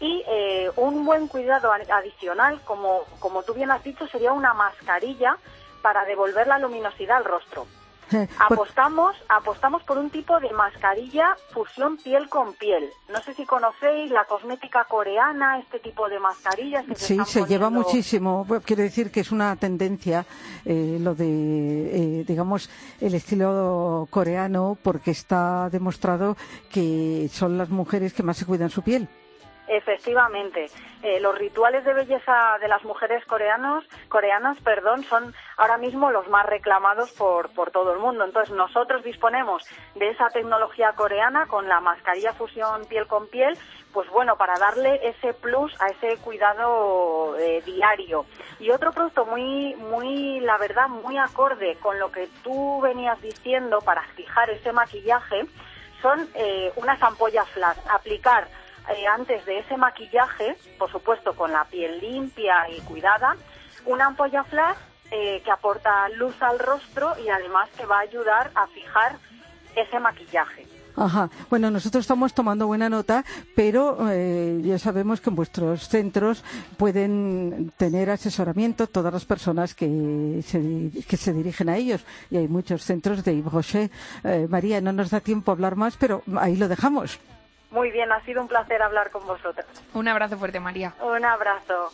Y 0.00 0.24
eh, 0.28 0.70
un 0.76 1.04
buen 1.04 1.28
cuidado 1.28 1.72
adicional, 1.72 2.60
como, 2.64 3.04
como 3.20 3.44
tú 3.44 3.54
bien 3.54 3.70
has 3.70 3.84
dicho, 3.84 4.06
sería 4.08 4.32
una 4.32 4.52
mascarilla 4.52 5.38
para 5.80 6.04
devolver 6.04 6.46
la 6.46 6.58
luminosidad 6.58 7.18
al 7.18 7.24
rostro. 7.24 7.66
Apostamos, 8.38 9.16
apostamos 9.28 9.82
por 9.84 9.98
un 9.98 10.10
tipo 10.10 10.38
de 10.40 10.50
mascarilla 10.52 11.36
fusión 11.52 11.96
piel 11.96 12.28
con 12.28 12.52
piel. 12.54 12.90
No 13.12 13.20
sé 13.22 13.34
si 13.34 13.44
conocéis 13.44 14.10
la 14.10 14.24
cosmética 14.24 14.84
coreana, 14.84 15.58
este 15.58 15.78
tipo 15.78 16.08
de 16.08 16.18
mascarillas 16.18 16.84
que 16.86 16.94
Sí, 16.94 17.18
se 17.26 17.44
lleva 17.46 17.70
muchísimo. 17.70 18.44
Bueno, 18.44 18.62
Quiero 18.64 18.82
decir 18.82 19.10
que 19.10 19.20
es 19.20 19.32
una 19.32 19.56
tendencia 19.56 20.24
eh, 20.64 20.98
lo 21.00 21.14
de, 21.14 21.26
eh, 21.26 22.24
digamos, 22.26 22.70
el 23.00 23.14
estilo 23.14 24.06
coreano, 24.10 24.76
porque 24.82 25.10
está 25.10 25.68
demostrado 25.70 26.36
que 26.70 27.28
son 27.32 27.58
las 27.58 27.68
mujeres 27.68 28.12
que 28.12 28.22
más 28.22 28.36
se 28.36 28.46
cuidan 28.46 28.70
su 28.70 28.82
piel. 28.82 29.08
Efectivamente, 29.68 30.66
Eh, 31.04 31.18
los 31.18 31.36
rituales 31.36 31.84
de 31.84 31.94
belleza 31.94 32.58
de 32.60 32.68
las 32.68 32.84
mujeres 32.84 33.24
coreanos, 33.26 33.84
coreanas, 34.08 34.56
perdón, 34.62 35.02
son 35.02 35.34
ahora 35.56 35.76
mismo 35.76 36.12
los 36.12 36.28
más 36.28 36.46
reclamados 36.46 37.10
por, 37.18 37.52
por 37.56 37.72
todo 37.72 37.92
el 37.92 37.98
mundo. 37.98 38.22
Entonces 38.24 38.54
nosotros 38.54 39.02
disponemos 39.02 39.64
de 39.96 40.10
esa 40.10 40.28
tecnología 40.28 40.92
coreana 40.92 41.46
con 41.48 41.66
la 41.66 41.80
mascarilla 41.80 42.32
fusión 42.34 42.84
piel 42.84 43.08
con 43.08 43.26
piel, 43.26 43.58
pues 43.92 44.08
bueno, 44.10 44.36
para 44.36 44.56
darle 44.60 45.00
ese 45.02 45.34
plus 45.34 45.74
a 45.80 45.88
ese 45.88 46.18
cuidado 46.18 47.36
eh, 47.36 47.62
diario. 47.66 48.24
Y 48.60 48.70
otro 48.70 48.92
producto 48.92 49.26
muy, 49.26 49.74
muy, 49.74 50.38
la 50.38 50.56
verdad, 50.56 50.86
muy 50.86 51.18
acorde 51.18 51.78
con 51.82 51.98
lo 51.98 52.12
que 52.12 52.28
tú 52.44 52.80
venías 52.80 53.20
diciendo 53.20 53.80
para 53.80 54.02
fijar 54.14 54.50
ese 54.50 54.70
maquillaje, 54.70 55.46
son 56.00 56.28
eh, 56.34 56.70
unas 56.76 57.02
ampollas 57.02 57.48
flash. 57.50 57.78
Aplicar 57.90 58.46
eh, 58.90 59.06
antes 59.06 59.44
de 59.46 59.58
ese 59.58 59.76
maquillaje, 59.76 60.56
por 60.78 60.90
supuesto 60.90 61.34
con 61.34 61.52
la 61.52 61.64
piel 61.64 62.00
limpia 62.00 62.68
y 62.70 62.80
cuidada, 62.80 63.36
una 63.86 64.06
ampolla 64.06 64.44
flash 64.44 64.76
eh, 65.10 65.42
que 65.44 65.50
aporta 65.50 66.08
luz 66.10 66.40
al 66.40 66.58
rostro 66.58 67.14
y 67.22 67.28
además 67.28 67.68
te 67.76 67.84
va 67.84 67.98
a 67.98 68.00
ayudar 68.00 68.50
a 68.54 68.66
fijar 68.68 69.16
ese 69.76 70.00
maquillaje. 70.00 70.66
Ajá. 70.96 71.30
Bueno, 71.48 71.70
nosotros 71.70 72.02
estamos 72.02 72.34
tomando 72.34 72.66
buena 72.66 72.88
nota, 72.88 73.24
pero 73.54 74.10
eh, 74.10 74.60
ya 74.62 74.78
sabemos 74.78 75.20
que 75.20 75.30
en 75.30 75.36
vuestros 75.36 75.88
centros 75.88 76.44
pueden 76.76 77.72
tener 77.76 78.10
asesoramiento 78.10 78.86
todas 78.86 79.12
las 79.12 79.24
personas 79.24 79.74
que 79.74 80.42
se, 80.46 80.90
que 81.06 81.16
se 81.16 81.32
dirigen 81.32 81.68
a 81.68 81.76
ellos. 81.76 82.04
Y 82.30 82.36
hay 82.36 82.48
muchos 82.48 82.82
centros 82.82 83.24
de 83.24 83.36
Yves 83.36 83.52
Rocher. 83.52 83.90
Eh, 84.24 84.46
María, 84.48 84.80
no 84.80 84.92
nos 84.92 85.10
da 85.10 85.20
tiempo 85.20 85.50
a 85.50 85.54
hablar 85.54 85.76
más, 85.76 85.96
pero 85.96 86.22
ahí 86.36 86.56
lo 86.56 86.68
dejamos. 86.68 87.18
Muy 87.72 87.90
bien, 87.90 88.12
ha 88.12 88.22
sido 88.24 88.42
un 88.42 88.48
placer 88.48 88.82
hablar 88.82 89.10
con 89.10 89.26
vosotros. 89.26 89.66
Un 89.94 90.06
abrazo 90.06 90.36
fuerte, 90.36 90.60
María. 90.60 90.94
Un 91.00 91.24
abrazo. 91.24 91.90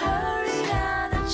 Hurry 0.00 0.62
down 0.68 1.10
the 1.12 1.28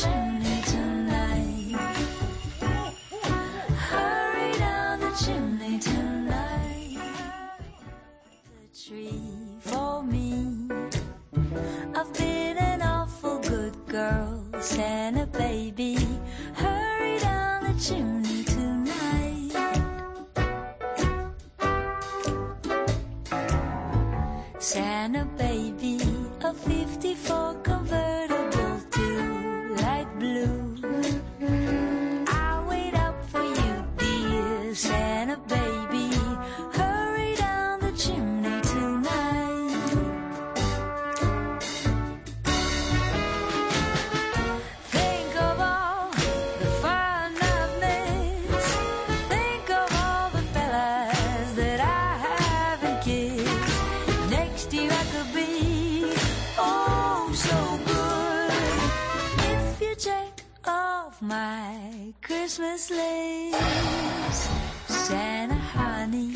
Santa 24.75 25.25
baby, 25.39 26.01
a 26.43 26.53
54 26.53 27.13
Christmas 62.55 62.88
list. 62.88 64.49
Santa 64.87 65.57
honey, 65.57 66.35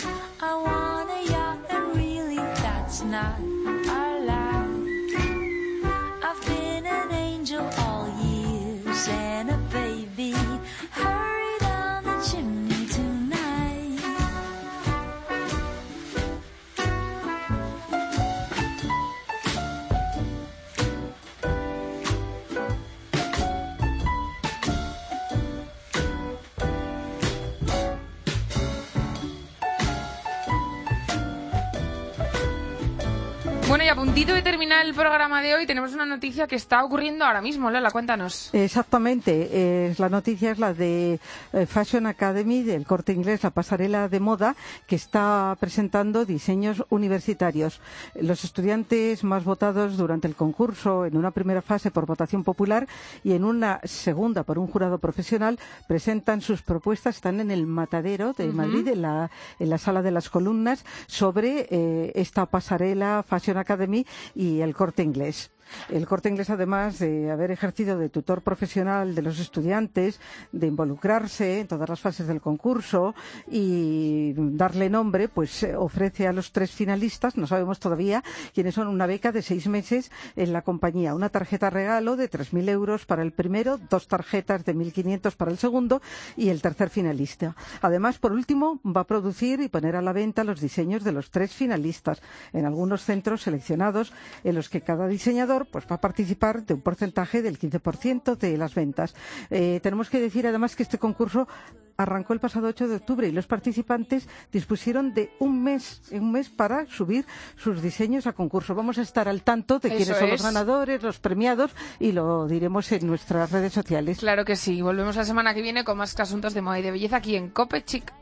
terminar 34.69 34.87
el 34.87 34.95
programa 34.95 35.41
de 35.41 35.55
hoy, 35.55 35.67
tenemos 35.67 35.95
una 35.95 36.05
noticia 36.05 36.47
que 36.47 36.57
está 36.57 36.85
ocurriendo 36.85 37.25
ahora 37.25 37.41
mismo. 37.41 37.71
Lola, 37.71 37.91
cuéntanos. 37.91 38.51
Exactamente. 38.53 39.49
eh, 39.51 39.95
la 39.97 40.11
noticia 40.11 40.51
es 40.51 40.59
la 40.59 40.75
de 40.75 41.19
eh, 41.55 41.65
Fashion 41.65 42.05
Academy 42.05 42.63
del 42.63 42.85
Corte 42.85 43.15
Inglés, 43.15 43.43
la 43.43 43.49
pasarela 43.49 44.11
de 44.11 44.21
moda 44.21 44.57
que 44.87 44.97
está 44.97 45.57
presentando 45.59 46.27
diseños 46.27 46.85
universitarios. 46.91 47.81
Los 48.21 48.45
estudiantes 48.45 49.25
más 49.25 49.45
votados 49.45 49.97
durante 49.97 50.29
el 50.29 50.35
concurso 50.35 51.07
en 51.07 51.17
una 51.17 51.31
primera 51.31 51.63
fase 51.63 51.91
por 51.91 52.05
votación 52.05 52.45
popular 52.45 52.87
y 53.25 53.33
en 53.33 53.45
una 53.45 53.81
segunda 53.85 54.43
por 54.43 54.59
un 54.59 54.67
jurado 54.67 54.99
profesional 54.99 55.59
presentan 55.87 56.43
sus 56.43 56.61
propuestas. 56.61 57.17
Están 57.17 57.41
en 57.41 57.51
el 57.51 57.67
Matadero 57.67 58.35
de 58.35 58.49
Madrid, 58.49 58.87
en 58.89 59.01
la, 59.01 59.31
en 59.59 59.71
la 59.71 59.79
sala 59.79 60.03
de 60.03 60.11
las 60.11 60.29
columnas, 60.29 60.85
sobre 61.07 61.69
eh, 61.71 62.13
esta 62.17 62.45
pasarela 62.45 63.25
Fashion 63.27 63.57
Academy 63.57 64.05
y 64.35 64.58
el 64.63 64.75
Corte 64.75 65.03
Inglés. 65.03 65.51
El 65.89 66.07
corte 66.07 66.29
inglés, 66.29 66.51
además 66.51 66.99
de 66.99 67.31
haber 67.31 67.51
ejercido 67.51 67.99
de 67.99 68.09
tutor 68.09 68.43
profesional 68.43 69.15
de 69.15 69.23
los 69.23 69.39
estudiantes, 69.39 70.21
de 70.53 70.67
involucrarse 70.67 71.61
en 71.61 71.69
todas 71.69 71.89
las 71.89 72.01
fases 72.01 72.27
del 72.27 72.41
concurso 72.41 73.15
y 73.51 74.35
darle 74.37 74.91
nombre, 74.91 75.29
pues 75.29 75.63
eh, 75.63 75.77
ofrece 75.77 76.27
a 76.27 76.33
los 76.33 76.53
tres 76.53 76.71
finalistas, 76.71 77.37
no 77.37 77.47
sabemos 77.47 77.81
todavía 77.81 78.23
quiénes 78.55 78.75
son, 78.75 78.89
una 78.89 79.07
beca 79.07 79.33
de 79.33 79.43
seis 79.43 79.67
meses 79.69 80.11
en 80.37 80.53
la 80.53 80.63
compañía. 80.63 81.15
Una 81.15 81.29
tarjeta 81.29 81.71
regalo 81.71 82.17
de 82.17 82.31
3.000 82.31 82.69
euros 82.69 83.07
para 83.07 83.23
el 83.23 83.33
primero, 83.33 83.79
dos 83.91 84.09
tarjetas 84.09 84.65
de 84.65 84.75
1.500 84.75 85.37
para 85.37 85.51
el 85.51 85.59
segundo 85.59 86.01
y 86.37 86.49
el 86.49 86.63
tercer 86.63 86.91
finalista. 86.91 87.57
Además, 87.83 88.19
por 88.19 88.33
último, 88.33 88.81
va 88.85 89.03
a 89.03 89.07
producir 89.07 89.61
y 89.61 89.69
poner 89.69 89.97
a 89.97 90.03
la 90.03 90.13
venta 90.13 90.45
los 90.45 90.61
diseños 90.61 91.05
de 91.05 91.13
los 91.13 91.31
tres 91.31 91.53
finalistas 91.53 92.23
en 92.53 92.67
algunos 92.67 93.03
centros 93.05 93.43
seleccionados 93.43 94.13
en 94.45 94.55
los 94.55 94.69
que 94.69 94.81
cada 94.81 95.07
diseñador 95.07 95.58
pues 95.67 95.87
va 95.91 95.97
a 95.97 96.01
participar 96.01 96.65
de 96.65 96.75
un 96.75 96.81
porcentaje 96.81 97.43
del 97.43 97.59
15% 97.59 98.37
de 98.37 98.57
las 98.57 98.75
ventas. 98.75 99.15
Eh, 99.51 99.81
tenemos 99.83 100.11
que 100.11 100.21
decir 100.21 100.47
además 100.47 100.77
que 100.77 100.83
este 100.83 100.99
concurso 100.99 101.49
arrancó 101.97 102.33
el 102.33 102.39
pasado 102.39 102.69
8 102.69 102.89
de 102.89 102.97
octubre 102.97 103.27
y 103.27 103.33
los 103.33 103.47
participantes 103.47 104.29
dispusieron 104.53 105.13
de 105.15 105.33
un 105.41 105.63
mes, 105.63 106.01
un 106.13 106.31
mes 106.31 106.49
para 106.49 106.87
subir 106.87 107.27
sus 107.57 107.83
diseños 107.83 108.27
a 108.27 108.33
concurso. 108.33 108.75
Vamos 108.75 108.99
a 108.99 109.03
estar 109.03 109.29
al 109.29 109.43
tanto 109.43 109.81
de 109.81 109.91
quiénes 109.91 110.17
son 110.17 110.27
es. 110.27 110.31
los 110.31 110.43
ganadores, 110.43 111.03
los 111.03 111.19
premiados 111.19 111.73
y 111.99 112.13
lo 112.13 112.47
diremos 112.47 112.91
en 112.93 113.07
nuestras 113.07 113.51
redes 113.51 113.73
sociales. 113.73 114.19
Claro 114.19 114.45
que 114.45 114.55
sí. 114.55 114.81
Volvemos 114.81 115.17
la 115.17 115.25
semana 115.25 115.55
que 115.55 115.63
viene 115.63 115.85
con 115.85 115.99
más 115.99 116.19
asuntos 116.21 116.55
de 116.55 116.63
moda 116.63 116.79
y 116.79 116.83
de 116.83 116.93
belleza 116.93 117.17
aquí 117.17 117.35
en 117.35 117.51
Cope 117.51 117.85
Chic. 117.85 118.13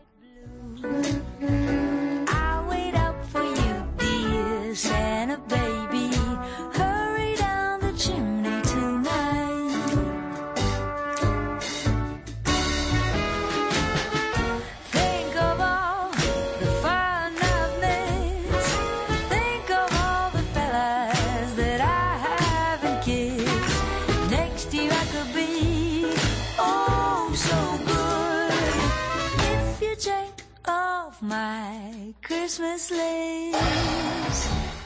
Christmas 32.46 32.92
list. 32.92 33.58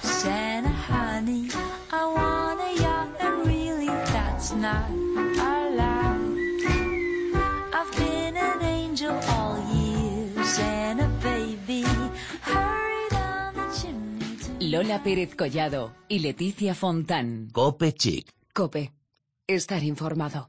Santa 0.01 0.71
honey, 0.71 1.51
I 1.93 2.07
want 2.07 2.59
a 2.59 2.83
yacht 2.83 3.11
and 3.21 3.47
really 3.47 3.85
that's 3.85 4.53
not 4.53 4.89
a 4.89 5.69
lie. 5.77 6.17
I've 7.75 7.93
been 7.99 8.39
an 8.39 8.63
angel 8.63 9.13
all 9.29 9.61
year, 9.77 10.43
Santa 10.43 11.07
baby, 11.23 11.85
hurry 12.41 13.09
down 13.11 13.53
the 13.53 13.69
chimney 13.77 14.37
to 14.39 14.65
Lola 14.65 15.03
Pérez 15.05 15.37
Collado 15.37 15.93
y 16.09 16.19
Leticia 16.21 16.75
Fontán. 16.75 17.51
Cope 17.53 17.93
Chic. 17.93 18.33
Cope. 18.55 18.91
Estar 19.47 19.83
informado. 19.85 20.49